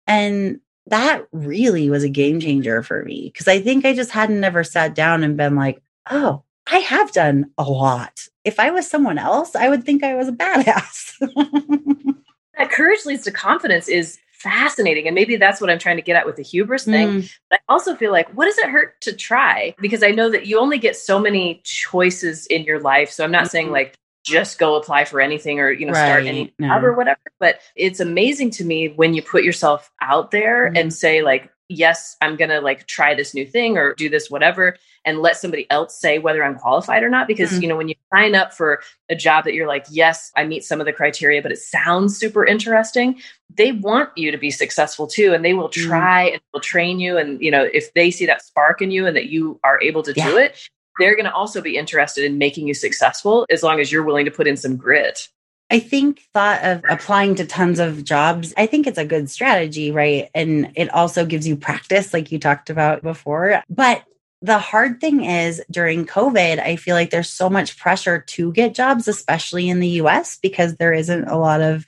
[0.07, 4.41] And that really was a game changer for me because I think I just hadn't
[4.41, 8.27] never sat down and been like, oh, I have done a lot.
[8.43, 11.13] If I was someone else, I would think I was a badass.
[12.57, 15.07] that courage leads to confidence is fascinating.
[15.07, 17.21] And maybe that's what I'm trying to get at with the hubris thing.
[17.21, 17.35] Mm.
[17.49, 19.75] But I also feel like, what does it hurt to try?
[19.79, 23.11] Because I know that you only get so many choices in your life.
[23.11, 23.49] So I'm not mm-hmm.
[23.49, 26.07] saying like, just go apply for anything or you know right.
[26.07, 26.75] start any no.
[26.79, 30.77] or whatever but it's amazing to me when you put yourself out there mm-hmm.
[30.77, 34.29] and say like yes, I'm going to like try this new thing or do this,
[34.29, 37.27] whatever, and let somebody else say whether I'm qualified or not.
[37.27, 37.61] Because, mm-hmm.
[37.61, 40.63] you know, when you sign up for a job that you're like, yes, I meet
[40.63, 43.19] some of the criteria, but it sounds super interesting,
[43.53, 45.33] they want you to be successful too.
[45.33, 45.89] And they will mm-hmm.
[45.89, 46.33] try mm-hmm.
[46.35, 47.17] and will train you.
[47.17, 50.03] And, you know, if they see that spark in you and that you are able
[50.03, 50.29] to yeah.
[50.29, 53.91] do it, they're going to also be interested in making you successful as long as
[53.91, 55.27] you're willing to put in some grit.
[55.71, 59.91] I think thought of applying to tons of jobs, I think it's a good strategy,
[59.91, 60.29] right?
[60.35, 63.63] And it also gives you practice, like you talked about before.
[63.67, 64.03] But
[64.41, 68.75] the hard thing is during COVID, I feel like there's so much pressure to get
[68.75, 71.87] jobs, especially in the US, because there isn't a lot of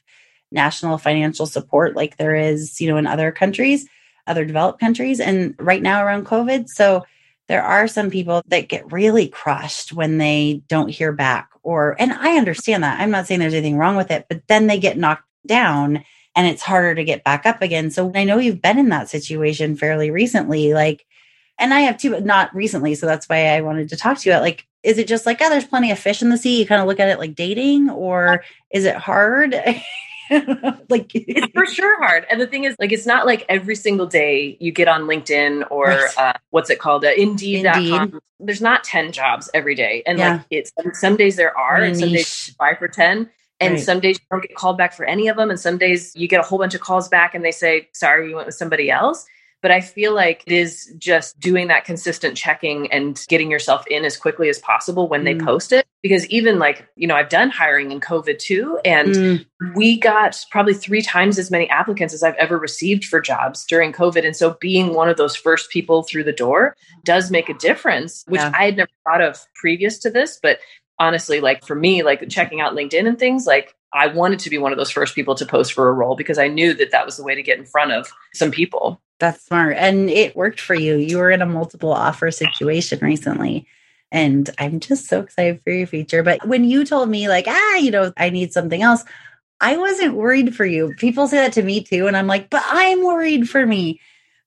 [0.52, 3.88] national financial support like there is, you know, in other countries,
[4.26, 6.68] other developed countries, and right now around COVID.
[6.68, 7.06] So
[7.48, 12.12] there are some people that get really crushed when they don't hear back or and
[12.14, 13.00] I understand that.
[13.00, 16.04] I'm not saying there's anything wrong with it, but then they get knocked down
[16.36, 17.90] and it's harder to get back up again.
[17.90, 21.06] So I know you've been in that situation fairly recently like
[21.60, 24.30] and I have too but not recently, so that's why I wanted to talk to
[24.30, 26.60] you about like is it just like oh there's plenty of fish in the sea?
[26.60, 29.56] You kind of look at it like dating or is it hard?
[30.90, 32.26] like it's for sure hard.
[32.30, 35.66] And the thing is, like, it's not like every single day you get on LinkedIn
[35.72, 36.18] or right.
[36.18, 38.02] uh, what's it called, uh, Indeed.com.
[38.04, 38.20] Indeed.
[38.40, 40.04] There's not 10 jobs every day.
[40.06, 40.34] And yeah.
[40.34, 43.30] like, it's some days there are, and some days five for 10.
[43.60, 43.84] And right.
[43.84, 45.50] some days you don't get called back for any of them.
[45.50, 48.30] And some days you get a whole bunch of calls back and they say, sorry,
[48.30, 49.26] you went with somebody else.
[49.68, 54.06] But I feel like it is just doing that consistent checking and getting yourself in
[54.06, 55.26] as quickly as possible when mm.
[55.26, 55.86] they post it.
[56.02, 58.80] Because even like, you know, I've done hiring in COVID too.
[58.86, 59.46] And mm.
[59.76, 63.92] we got probably three times as many applicants as I've ever received for jobs during
[63.92, 64.26] COVID.
[64.26, 68.24] And so being one of those first people through the door does make a difference,
[68.30, 68.54] which yeah.
[68.58, 70.40] I had never thought of previous to this.
[70.42, 70.60] But
[70.98, 74.60] honestly, like for me, like checking out LinkedIn and things, like I wanted to be
[74.60, 77.06] one of those first people to post for a role because I knew that that
[77.06, 79.02] was the way to get in front of some people.
[79.20, 79.78] That's smart.
[79.78, 80.96] And it worked for you.
[80.96, 83.68] You were in a multiple offer situation recently.
[84.12, 86.24] And I'm just so excited for your future.
[86.24, 89.04] But when you told me, like, ah, you know, I need something else,
[89.60, 90.94] I wasn't worried for you.
[90.98, 92.08] People say that to me too.
[92.08, 94.00] And I'm like, but I'm worried for me.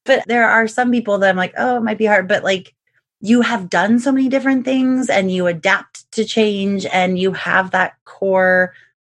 [0.04, 2.28] But there are some people that I'm like, oh, it might be hard.
[2.28, 2.74] But like,
[3.20, 7.72] you have done so many different things and you adapt to change and you have
[7.72, 8.72] that core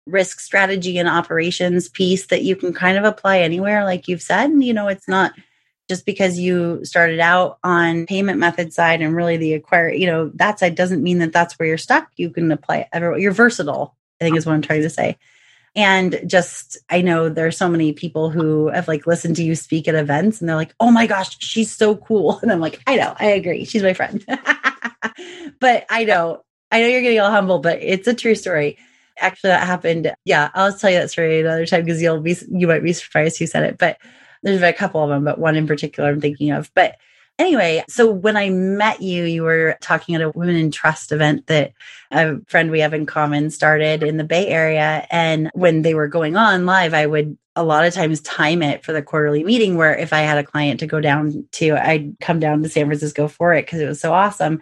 [0.05, 4.51] risk strategy and operations piece that you can kind of apply anywhere like you've said.
[4.51, 5.33] You know it's not
[5.89, 10.31] just because you started out on payment method side and really the acquire you know
[10.35, 12.09] that side doesn't mean that that's where you're stuck.
[12.15, 13.19] You can apply everywhere.
[13.19, 15.17] You're versatile i think is what i'm trying to say.
[15.75, 19.87] And just i know there's so many people who have like listened to you speak
[19.87, 22.39] at events and they're like oh my gosh she's so cool.
[22.43, 23.65] And i'm like i know i agree.
[23.65, 24.25] She's my friend.
[25.59, 28.77] But i know i know you're getting all humble but it's a true story
[29.17, 30.13] Actually, that happened.
[30.25, 33.37] Yeah, I'll tell you that story another time because you'll be you might be surprised
[33.37, 33.77] who said it.
[33.77, 33.97] But
[34.41, 36.71] there's a couple of them, but one in particular I'm thinking of.
[36.73, 36.97] But
[37.39, 41.47] Anyway, so when I met you, you were talking at a Women in Trust event
[41.47, 41.73] that
[42.11, 45.07] a friend we have in common started in the Bay Area.
[45.09, 48.83] And when they were going on live, I would a lot of times time it
[48.83, 52.15] for the quarterly meeting where if I had a client to go down to, I'd
[52.19, 54.61] come down to San Francisco for it because it was so awesome.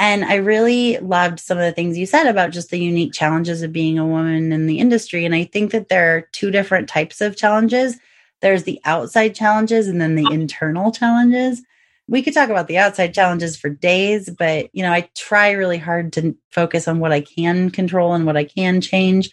[0.00, 3.62] And I really loved some of the things you said about just the unique challenges
[3.62, 5.24] of being a woman in the industry.
[5.24, 7.98] And I think that there are two different types of challenges
[8.40, 11.62] there's the outside challenges and then the internal challenges
[12.10, 15.78] we could talk about the outside challenges for days, but you know, I try really
[15.78, 19.30] hard to focus on what I can control and what I can change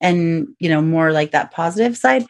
[0.00, 2.24] and, you know, more like that positive side.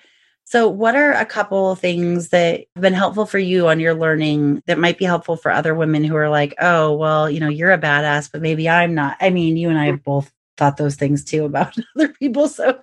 [0.54, 3.92] So, what are a couple of things that have been helpful for you on your
[3.92, 7.48] learning that might be helpful for other women who are like, oh, well, you know,
[7.48, 9.16] you're a badass, but maybe I'm not?
[9.20, 12.46] I mean, you and I have both thought those things too about other people.
[12.46, 12.78] So,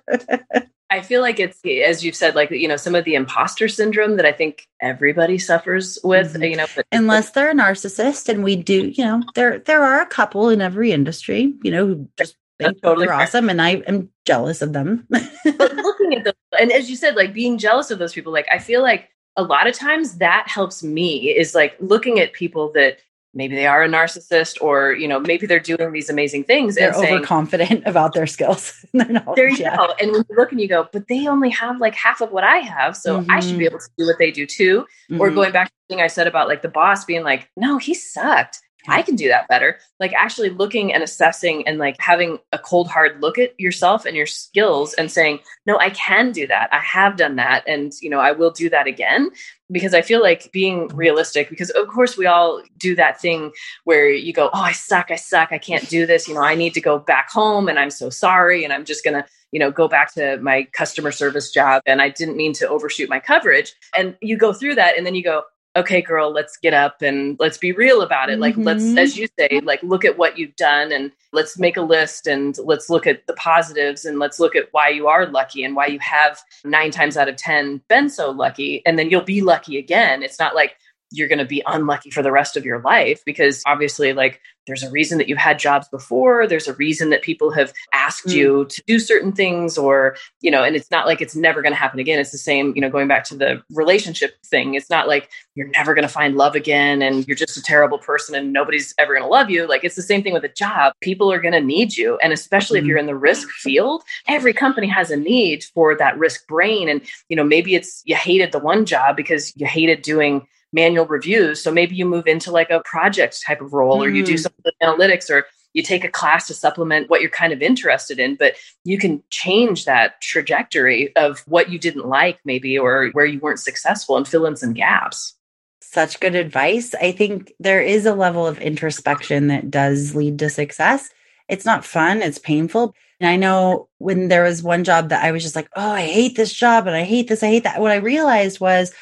[0.90, 4.16] I feel like it's as you've said, like you know, some of the imposter syndrome
[4.16, 6.34] that I think everybody suffers with.
[6.34, 6.42] Mm-hmm.
[6.42, 10.02] You know, but, unless they're a narcissist, and we do, you know, there there are
[10.02, 13.76] a couple in every industry, you know, who just think totally they're awesome, and I
[13.86, 15.06] am jealous of them.
[15.10, 18.46] but looking at them, and as you said, like being jealous of those people, like
[18.52, 22.70] I feel like a lot of times that helps me is like looking at people
[22.72, 22.98] that
[23.34, 26.94] maybe they are a narcissist or you know maybe they're doing these amazing things they're
[26.94, 29.76] and overconfident about their skills there you yeah.
[29.76, 32.30] go and when you look and you go but they only have like half of
[32.30, 33.30] what i have so mm-hmm.
[33.30, 33.74] i should be mm-hmm.
[33.74, 34.80] able to do what they do too
[35.10, 35.20] mm-hmm.
[35.20, 37.78] or going back to the thing i said about like the boss being like no
[37.78, 39.78] he sucked I can do that better.
[40.00, 44.16] Like actually looking and assessing and like having a cold hard look at yourself and
[44.16, 46.68] your skills and saying, "No, I can do that.
[46.72, 49.30] I have done that and, you know, I will do that again."
[49.70, 53.52] Because I feel like being realistic because of course we all do that thing
[53.84, 55.10] where you go, "Oh, I suck.
[55.10, 55.50] I suck.
[55.52, 56.28] I can't do this.
[56.28, 59.04] You know, I need to go back home and I'm so sorry and I'm just
[59.04, 62.52] going to you know go back to my customer service job and i didn't mean
[62.54, 65.42] to overshoot my coverage and you go through that and then you go
[65.74, 68.38] okay girl let's get up and let's be real about it.
[68.38, 68.64] Like mm-hmm.
[68.64, 72.26] let's as you say like look at what you've done and let's make a list
[72.26, 75.74] and let's look at the positives and let's look at why you are lucky and
[75.74, 78.82] why you have 9 times out of 10 been so lucky.
[78.84, 80.22] And then you'll be lucky again.
[80.22, 80.76] It's not like
[81.12, 84.82] you're going to be unlucky for the rest of your life because obviously like there's
[84.82, 88.34] a reason that you've had jobs before there's a reason that people have asked mm.
[88.34, 91.72] you to do certain things or you know and it's not like it's never going
[91.72, 92.18] to happen again.
[92.18, 94.74] It's the same you know going back to the relationship thing.
[94.74, 97.98] It's not like you're never going to find love again and you're just a terrible
[97.98, 99.66] person and nobody's ever going to love you.
[99.66, 100.92] Like it's the same thing with a job.
[101.00, 102.82] People are going to need you and especially mm.
[102.82, 106.88] if you're in the risk field every company has a need for that risk brain.
[106.88, 111.06] And you know maybe it's you hated the one job because you hated doing manual
[111.06, 111.62] reviews.
[111.62, 114.02] So maybe you move into like a project type of role, mm.
[114.02, 114.40] or you do mm.
[114.40, 114.52] some
[114.82, 118.36] analytics, or you take a class to supplement what you're kind of interested in.
[118.36, 118.54] But
[118.84, 123.58] you can change that trajectory of what you didn't like, maybe, or where you weren't
[123.58, 125.34] successful, and fill in some gaps.
[125.80, 126.94] Such good advice.
[126.94, 131.10] I think there is a level of introspection that does lead to success.
[131.48, 132.94] It's not fun, it's painful.
[133.20, 136.06] And I know when there was one job that I was just like, oh, I
[136.06, 137.80] hate this job and I hate this, I hate that.
[137.80, 138.92] What I realized was,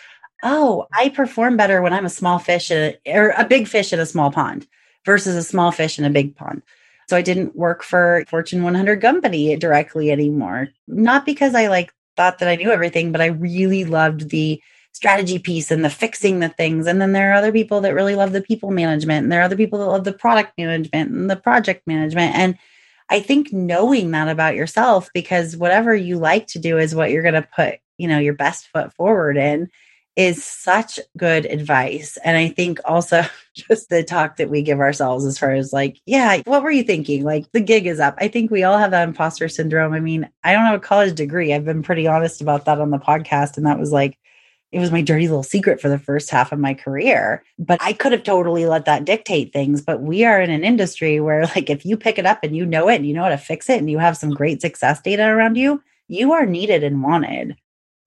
[0.42, 4.00] oh, I perform better when I'm a small fish a, or a big fish in
[4.00, 4.66] a small pond
[5.04, 6.62] versus a small fish in a big pond.
[7.08, 10.68] So I didn't work for Fortune 100 company directly anymore.
[10.86, 14.62] Not because I like thought that I knew everything, but I really loved the
[14.92, 16.86] strategy piece and the fixing the things.
[16.86, 19.44] And then there are other people that really love the people management, and there are
[19.44, 22.34] other people that love the product management and the project management.
[22.34, 22.58] And
[23.08, 27.22] I think knowing that about yourself, because whatever you like to do is what you're
[27.22, 29.68] going to put, you know, your best foot forward in
[30.20, 32.18] is such good advice.
[32.22, 33.22] And I think also
[33.54, 36.82] just the talk that we give ourselves as far as like, yeah, what were you
[36.82, 37.24] thinking?
[37.24, 38.16] Like the gig is up.
[38.18, 39.94] I think we all have that imposter syndrome.
[39.94, 41.54] I mean, I don't have a college degree.
[41.54, 43.56] I've been pretty honest about that on the podcast.
[43.56, 44.18] And that was like,
[44.72, 47.42] it was my dirty little secret for the first half of my career.
[47.58, 49.80] But I could have totally let that dictate things.
[49.80, 52.66] But we are in an industry where, like, if you pick it up and you
[52.66, 55.00] know it and you know how to fix it and you have some great success
[55.00, 57.56] data around you, you are needed and wanted.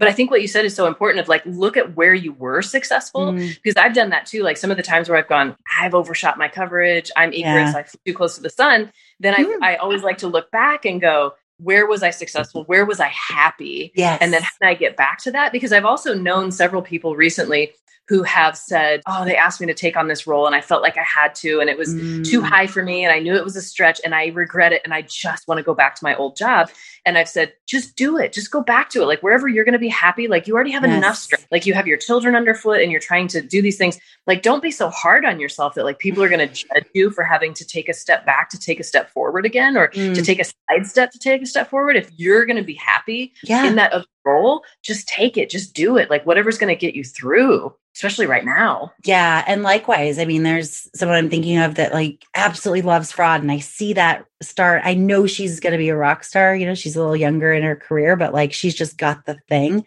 [0.04, 2.34] But I think what you said is so important of like, look at where you
[2.34, 3.32] were successful.
[3.32, 3.58] Mm.
[3.64, 4.44] Because I've done that too.
[4.44, 7.78] Like some of the times where I've gone, I've overshot my coverage, I'm Icarus, yeah.
[7.78, 8.92] I flew too close to the sun.
[9.22, 9.58] Then mm.
[9.62, 12.66] I, I always like to look back and go, where was I successful?
[12.66, 13.94] Where was I happy?
[13.96, 14.18] Yes.
[14.22, 15.54] And then how can I get back to that?
[15.54, 17.72] Because I've also known several people recently
[18.08, 20.82] who have said, Oh, they asked me to take on this role and I felt
[20.82, 22.26] like I had to, and it was mm.
[22.26, 23.06] too high for me.
[23.06, 24.82] And I knew it was a stretch and I regret it.
[24.84, 26.70] And I just want to go back to my old job.
[27.06, 28.32] And I've said, just do it.
[28.32, 29.06] Just go back to it.
[29.06, 30.98] Like wherever you're going to be happy, like you already have yes.
[30.98, 31.48] enough strength.
[31.52, 34.00] Like you have your children underfoot and you're trying to do these things.
[34.26, 37.10] Like don't be so hard on yourself that like people are going to judge you
[37.10, 40.16] for having to take a step back to take a step forward again or mm.
[40.16, 41.96] to take a side step to take a step forward.
[41.96, 43.66] If you're going to be happy yeah.
[43.66, 46.10] in that role, just take it, just do it.
[46.10, 48.92] Like whatever's going to get you through especially right now.
[49.04, 49.44] Yeah.
[49.48, 53.42] And likewise, I mean, there's someone I'm thinking of that like absolutely loves fraud.
[53.42, 54.82] And I see that start.
[54.84, 56.56] I know she's going to be a rock star.
[56.56, 59.38] You know, she's a little younger in her career, but like she's just got the
[59.48, 59.86] thing.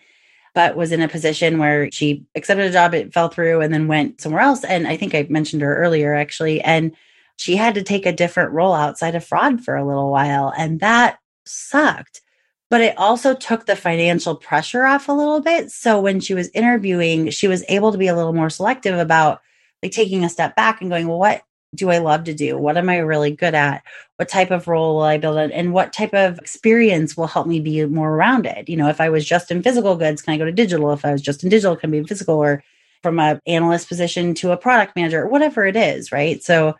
[0.55, 3.89] But was in a position where she accepted a job, it fell through, and then
[3.89, 4.65] went somewhere else.
[4.65, 6.63] And I think I mentioned her earlier, actually.
[6.63, 6.97] And
[7.37, 10.53] she had to take a different role outside of fraud for a little while.
[10.57, 12.23] And that sucked
[12.69, 15.71] but it also took the financial pressure off a little bit.
[15.71, 19.41] So when she was interviewing, she was able to be a little more selective about
[19.83, 21.43] like taking a step back and going, well, what
[21.77, 22.57] do I love to do?
[22.59, 23.83] What am I really good at?
[24.17, 25.53] What type of role will I build in?
[25.53, 28.69] And what type of experience will help me be more rounded?
[28.69, 30.93] You know, if I was just in physical goods, can I go to digital?
[30.93, 32.65] If I was just in digital, can I be in physical or
[33.03, 36.43] from a analyst position to a product manager whatever it is, right?
[36.43, 36.75] So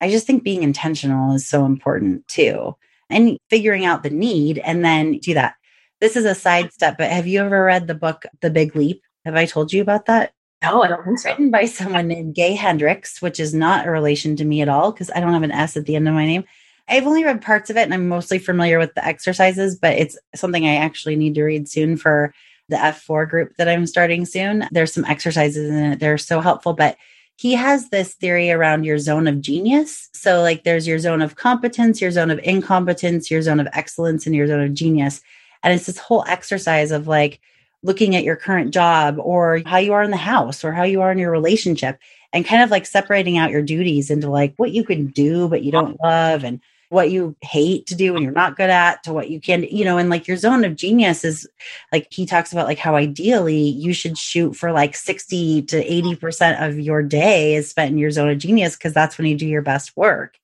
[0.00, 2.76] I just think being intentional is so important too
[3.08, 5.54] and figuring out the need and then do that.
[6.00, 9.02] This is a side step, but have you ever read the book The Big Leap?
[9.24, 10.32] Have I told you about that?
[10.62, 11.30] No, I don't think so.
[11.30, 14.92] Written by someone named Gay Hendricks, which is not a relation to me at all
[14.92, 16.44] because I don't have an S at the end of my name.
[16.88, 20.18] I've only read parts of it and I'm mostly familiar with the exercises, but it's
[20.34, 22.34] something I actually need to read soon for
[22.68, 24.66] the F4 group that I'm starting soon.
[24.70, 26.00] There's some exercises in it.
[26.00, 26.96] They're so helpful, but
[27.36, 30.10] he has this theory around your zone of genius.
[30.12, 34.26] So, like, there's your zone of competence, your zone of incompetence, your zone of excellence,
[34.26, 35.22] and your zone of genius.
[35.62, 37.40] And it's this whole exercise of like
[37.82, 41.00] looking at your current job or how you are in the house or how you
[41.00, 41.98] are in your relationship
[42.32, 45.62] and kind of like separating out your duties into like what you can do, but
[45.62, 46.60] you don't love and
[46.90, 49.84] what you hate to do and you're not good at to what you can, you
[49.84, 51.48] know, and like your zone of genius is
[51.92, 56.68] like he talks about like how ideally you should shoot for like 60 to 80%
[56.68, 59.46] of your day is spent in your zone of genius because that's when you do
[59.46, 60.36] your best work.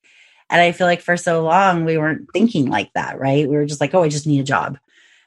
[0.49, 3.49] And I feel like for so long we weren't thinking like that, right?
[3.49, 4.79] We were just like, oh, I just need a job.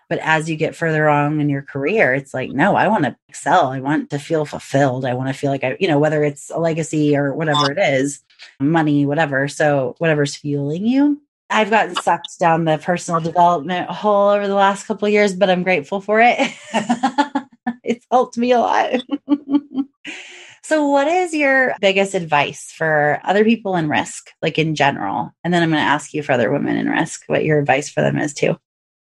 [0.10, 3.16] But as you get further on in your career, it's like, no, I want to
[3.28, 3.68] excel.
[3.68, 5.06] I want to feel fulfilled.
[5.06, 7.78] I want to feel like I, you know, whether it's a legacy or whatever it
[7.78, 8.24] is,
[8.60, 9.48] money, whatever.
[9.48, 11.22] So whatever's fueling you.
[11.52, 15.64] I've gotten sucked down the personal development hole over the last couple years, but I'm
[15.64, 16.38] grateful for it.
[17.84, 19.02] it's helped me a lot.
[20.64, 25.34] so, what is your biggest advice for other people in risk, like in general?
[25.44, 27.90] And then I'm going to ask you for other women in risk what your advice
[27.90, 28.56] for them is too.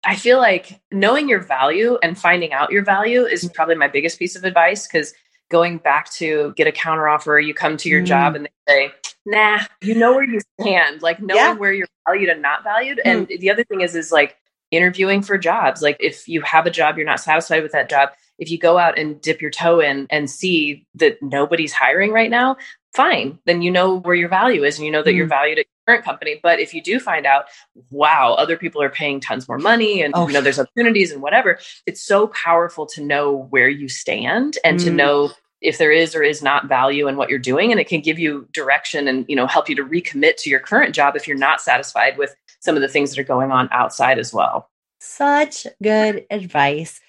[0.03, 3.53] I feel like knowing your value and finding out your value is mm.
[3.53, 5.13] probably my biggest piece of advice because
[5.49, 8.05] going back to get a counteroffer, you come to your mm.
[8.05, 8.91] job and they say,
[9.25, 11.53] nah, you know where you stand, like knowing yeah.
[11.53, 12.99] where you're valued and not valued.
[13.05, 13.11] Mm.
[13.11, 14.37] And the other thing is, is like
[14.71, 15.81] interviewing for jobs.
[15.81, 18.09] Like if you have a job, you're not satisfied with that job.
[18.37, 22.29] If you go out and dip your toe in and see that nobody's hiring right
[22.29, 22.55] now,
[22.93, 23.39] fine.
[23.45, 25.17] Then you know where your value is and you know that mm.
[25.17, 26.39] you're valued at your current company.
[26.41, 27.45] But if you do find out,
[27.91, 30.27] wow, other people are paying tons more money and oh.
[30.27, 34.79] you know there's opportunities and whatever, it's so powerful to know where you stand and
[34.79, 34.83] mm.
[34.85, 35.31] to know
[35.61, 38.17] if there is or is not value in what you're doing and it can give
[38.17, 41.37] you direction and you know help you to recommit to your current job if you're
[41.37, 44.69] not satisfied with some of the things that are going on outside as well
[44.99, 47.01] such good advice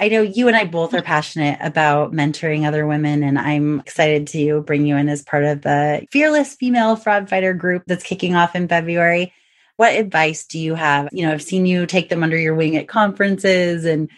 [0.00, 4.28] I know you and I both are passionate about mentoring other women, and I'm excited
[4.28, 8.36] to bring you in as part of the Fearless Female Fraud Fighter group that's kicking
[8.36, 9.32] off in February.
[9.76, 11.08] What advice do you have?
[11.10, 14.08] You know, I've seen you take them under your wing at conferences, and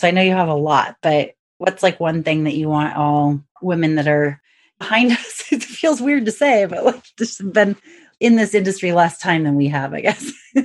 [0.00, 2.96] so I know you have a lot, but what's like one thing that you want
[2.96, 4.40] all women that are
[4.80, 5.44] behind us?
[5.52, 7.76] It feels weird to say, but like just been
[8.18, 10.32] in this industry less time than we have, I guess.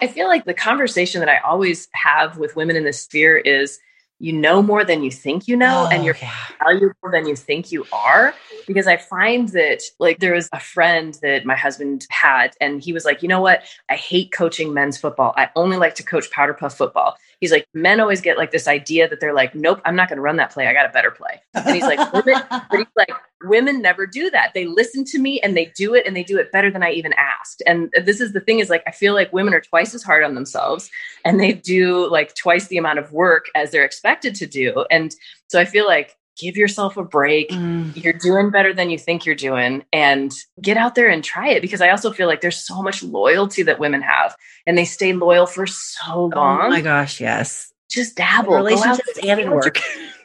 [0.00, 3.80] I feel like the conversation that I always have with women in this sphere is
[4.18, 6.32] you know more than you think you know, oh, and you're yeah.
[6.62, 8.32] valuable than you think you are.
[8.32, 8.56] Mm-hmm.
[8.66, 12.92] Because I find that, like, there was a friend that my husband had, and he
[12.92, 13.62] was like, you know what?
[13.90, 15.34] I hate coaching men's football.
[15.36, 17.16] I only like to coach powder puff football.
[17.44, 20.16] He's like, men always get like this idea that they're like, nope, I'm not going
[20.16, 20.66] to run that play.
[20.66, 21.42] I got a better play.
[21.52, 23.10] And he's like, women, but he's like,
[23.42, 24.52] women never do that.
[24.54, 26.92] They listen to me and they do it and they do it better than I
[26.92, 27.62] even asked.
[27.66, 30.24] And this is the thing is like, I feel like women are twice as hard
[30.24, 30.90] on themselves
[31.22, 34.86] and they do like twice the amount of work as they're expected to do.
[34.90, 35.14] And
[35.48, 37.50] so I feel like give yourself a break.
[37.50, 38.02] Mm.
[38.02, 41.60] You're doing better than you think you're doing and get out there and try it
[41.62, 44.34] because I also feel like there's so much loyalty that women have
[44.66, 46.60] and they stay loyal for so long.
[46.62, 47.72] Oh my gosh, yes.
[47.90, 48.54] Just dabble.
[48.54, 49.78] Relationships and in work.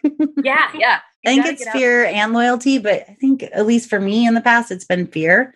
[0.44, 1.00] yeah, yeah.
[1.26, 4.42] I think it's fear and loyalty, but I think at least for me in the
[4.42, 5.54] past, it's been fear.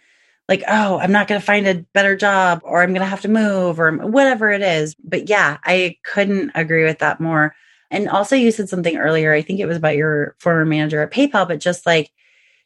[0.49, 3.21] Like, oh, I'm not going to find a better job or I'm going to have
[3.21, 4.93] to move or whatever it is.
[4.95, 7.55] But yeah, I couldn't agree with that more.
[7.93, 9.31] And also, you said something earlier.
[9.31, 12.11] I think it was about your former manager at PayPal, but just like,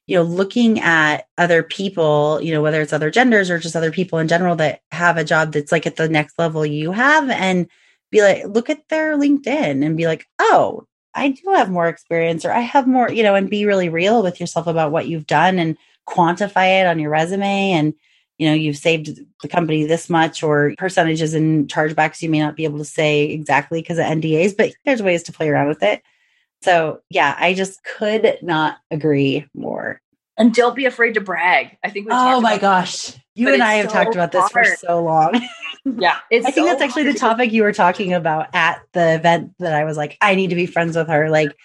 [0.07, 3.91] you know, looking at other people, you know, whether it's other genders or just other
[3.91, 7.29] people in general that have a job that's like at the next level you have
[7.29, 7.67] and
[8.09, 12.45] be like, look at their LinkedIn and be like, oh, I do have more experience
[12.45, 15.27] or I have more, you know, and be really real with yourself about what you've
[15.27, 15.77] done and
[16.07, 17.71] quantify it on your resume.
[17.71, 17.93] And,
[18.37, 22.55] you know, you've saved the company this much or percentages and chargebacks you may not
[22.55, 25.81] be able to say exactly because of NDAs, but there's ways to play around with
[25.83, 26.03] it.
[26.61, 30.01] So, yeah, I just could not agree more.
[30.37, 31.77] And don't be afraid to brag.
[31.83, 32.07] I think.
[32.11, 34.67] Oh my gosh, you and I have so talked about this hard.
[34.67, 35.41] for so long.
[35.85, 37.15] yeah, I think so that's actually hard.
[37.15, 40.51] the topic you were talking about at the event that I was like, I need
[40.51, 41.31] to be friends with her.
[41.31, 41.57] Like,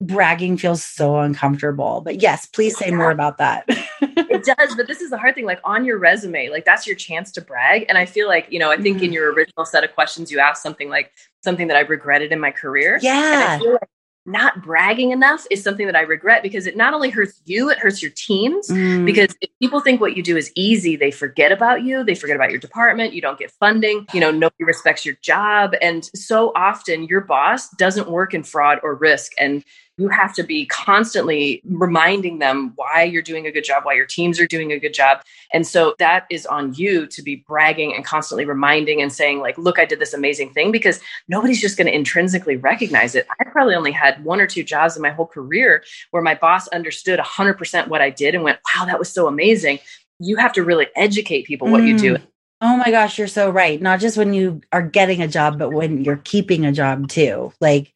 [0.00, 2.00] bragging feels so uncomfortable.
[2.04, 2.96] But yes, please say yeah.
[2.96, 3.64] more about that.
[4.00, 5.44] it does, but this is the hard thing.
[5.44, 7.84] Like on your resume, like that's your chance to brag.
[7.88, 9.06] And I feel like you know, I think mm-hmm.
[9.06, 11.12] in your original set of questions, you asked something like
[11.42, 12.98] something that I regretted in my career.
[13.02, 13.58] Yeah.
[13.62, 13.88] Like
[14.26, 17.78] not bragging enough is something that I regret because it not only hurts you, it
[17.78, 18.68] hurts your teams.
[18.68, 19.06] Mm.
[19.06, 22.36] Because if people think what you do is easy, they forget about you, they forget
[22.36, 25.74] about your department, you don't get funding, you know, nobody respects your job.
[25.80, 29.32] And so often your boss doesn't work in fraud or risk.
[29.38, 29.64] And
[30.00, 34.06] you have to be constantly reminding them why you're doing a good job, why your
[34.06, 35.20] teams are doing a good job.
[35.52, 39.58] And so that is on you to be bragging and constantly reminding and saying, like,
[39.58, 43.26] look, I did this amazing thing because nobody's just going to intrinsically recognize it.
[43.38, 46.66] I probably only had one or two jobs in my whole career where my boss
[46.68, 49.80] understood 100% what I did and went, wow, that was so amazing.
[50.18, 51.88] You have to really educate people what mm.
[51.88, 52.16] you do.
[52.62, 53.80] Oh my gosh, you're so right.
[53.80, 57.52] Not just when you are getting a job, but when you're keeping a job too.
[57.60, 57.92] Like,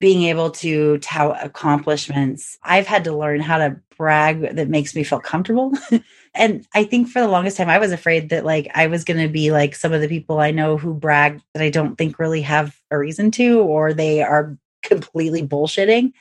[0.00, 2.58] being able to tout accomplishments.
[2.62, 5.72] I've had to learn how to brag that makes me feel comfortable.
[6.34, 9.20] and I think for the longest time, I was afraid that like I was going
[9.20, 12.18] to be like some of the people I know who brag that I don't think
[12.18, 16.12] really have a reason to, or they are completely bullshitting.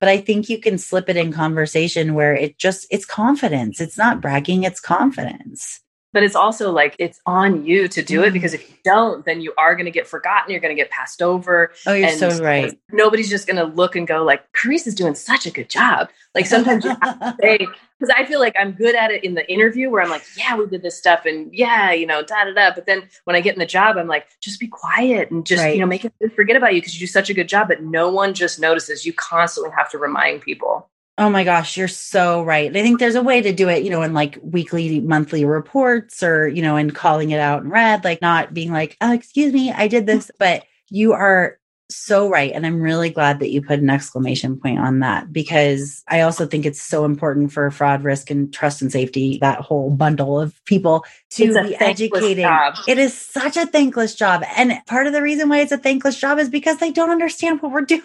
[0.00, 3.80] But I think you can slip it in conversation where it just, it's confidence.
[3.80, 5.80] It's not bragging, it's confidence
[6.12, 8.32] but it's also like it's on you to do it mm.
[8.32, 10.90] because if you don't then you are going to get forgotten you're going to get
[10.90, 14.86] passed over oh you're so right nobody's just going to look and go like Carice
[14.86, 17.58] is doing such a good job like sometimes you have to say
[17.98, 20.56] because I feel like I'm good at it in the interview where I'm like yeah
[20.56, 23.40] we did this stuff and yeah you know da da da but then when I
[23.40, 25.74] get in the job I'm like just be quiet and just right.
[25.74, 27.82] you know make it forget about you because you do such a good job but
[27.82, 32.44] no one just notices you constantly have to remind people Oh my gosh, you're so
[32.44, 32.70] right.
[32.70, 36.22] I think there's a way to do it, you know, in like weekly, monthly reports
[36.22, 39.52] or, you know, and calling it out in red, like not being like, oh, excuse
[39.52, 40.30] me, I did this.
[40.38, 41.58] But you are
[41.90, 42.52] so right.
[42.52, 46.46] And I'm really glad that you put an exclamation point on that because I also
[46.46, 50.64] think it's so important for fraud, risk, and trust and safety, that whole bundle of
[50.66, 52.44] people to be educated.
[52.44, 52.74] Job.
[52.86, 54.44] It is such a thankless job.
[54.56, 57.60] And part of the reason why it's a thankless job is because they don't understand
[57.60, 58.02] what we're doing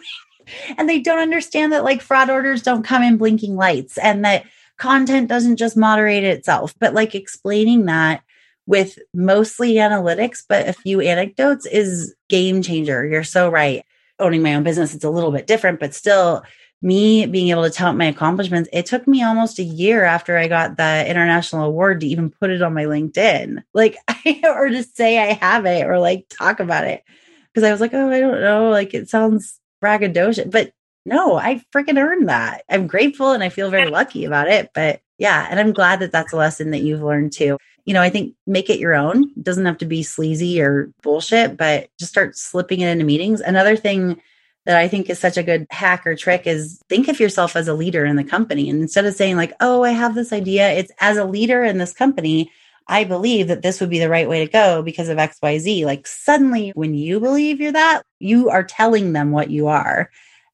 [0.77, 4.45] and they don't understand that like fraud orders don't come in blinking lights and that
[4.77, 6.73] content doesn't just moderate itself.
[6.79, 8.21] But like explaining that
[8.65, 13.05] with mostly analytics but a few anecdotes is game changer.
[13.05, 13.83] You're so right.
[14.19, 16.43] Owning my own business it's a little bit different but still
[16.81, 20.49] me being able to tout my accomplishments it took me almost a year after i
[20.49, 23.63] got the international award to even put it on my linkedin.
[23.73, 23.97] Like
[24.43, 27.03] or to say i have it or like talk about it.
[27.47, 28.69] Because i was like oh i don't know.
[28.69, 30.49] Like it sounds braggadocious.
[30.49, 30.71] But
[31.05, 32.63] no, I freaking earned that.
[32.69, 34.69] I'm grateful and I feel very lucky about it.
[34.73, 37.57] But yeah, and I'm glad that that's a lesson that you've learned too.
[37.85, 39.29] You know, I think make it your own.
[39.35, 43.41] It doesn't have to be sleazy or bullshit, but just start slipping it into meetings.
[43.41, 44.21] Another thing
[44.65, 47.67] that I think is such a good hack or trick is think of yourself as
[47.67, 48.69] a leader in the company.
[48.69, 51.77] And instead of saying, like, oh, I have this idea, it's as a leader in
[51.77, 52.49] this company,
[52.87, 55.85] I believe that this would be the right way to go because of XYZ.
[55.85, 60.09] Like suddenly, when you believe you're that, you are telling them what you are,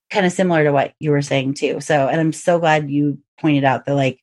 [0.10, 1.82] kind of similar to what you were saying too.
[1.82, 4.22] So, and I'm so glad you pointed out that like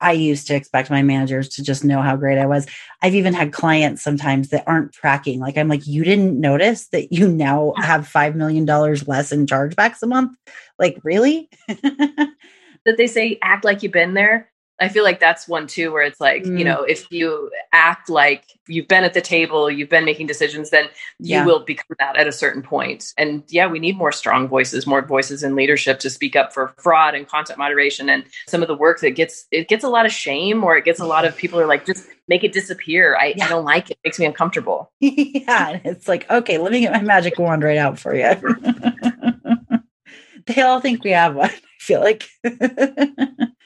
[0.00, 2.66] I used to expect my managers to just know how great I was.
[3.02, 5.40] I've even had clients sometimes that aren't tracking.
[5.40, 10.02] Like, I'm like, you didn't notice that you now have $5 million less in chargebacks
[10.02, 10.36] a month?
[10.78, 11.48] Like, really?
[11.68, 14.50] that they say, act like you've been there.
[14.80, 16.58] I feel like that's one too, where it's like, mm.
[16.58, 20.70] you know, if you act like you've been at the table, you've been making decisions,
[20.70, 20.84] then
[21.18, 21.44] you yeah.
[21.44, 23.12] will become that at a certain point.
[23.18, 26.74] And yeah, we need more strong voices, more voices in leadership to speak up for
[26.78, 30.06] fraud and content moderation and some of the work that gets, it gets a lot
[30.06, 33.16] of shame or it gets a lot of people are like, just make it disappear.
[33.16, 33.46] I, yeah.
[33.46, 33.94] I don't like it.
[33.94, 34.00] it.
[34.04, 34.92] makes me uncomfortable.
[35.00, 35.80] yeah.
[35.84, 38.34] It's like, okay, let me get my magic wand right out for you.
[40.46, 42.28] they all think we have one I feel like.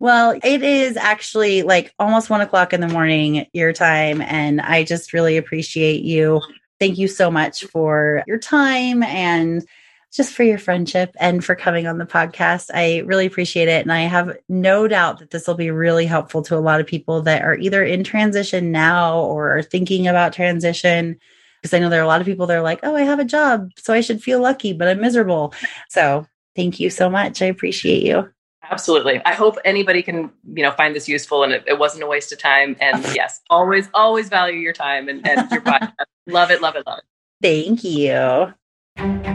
[0.00, 4.20] well, it is actually like almost one o'clock in the morning, your time.
[4.20, 6.42] And I just really appreciate you.
[6.80, 9.66] Thank you so much for your time and
[10.12, 12.70] just for your friendship and for coming on the podcast.
[12.72, 13.82] I really appreciate it.
[13.82, 16.86] And I have no doubt that this will be really helpful to a lot of
[16.86, 21.18] people that are either in transition now or are thinking about transition.
[21.60, 23.18] Because I know there are a lot of people that are like, oh, I have
[23.18, 25.54] a job, so I should feel lucky, but I'm miserable.
[25.88, 27.40] So thank you so much.
[27.42, 28.28] I appreciate you.
[28.70, 29.20] Absolutely.
[29.24, 32.32] I hope anybody can, you know, find this useful and it, it wasn't a waste
[32.32, 32.76] of time.
[32.80, 35.92] And yes, always, always value your time and, and your podcast.
[36.26, 37.04] love it, love it, love it.
[37.42, 39.34] Thank you.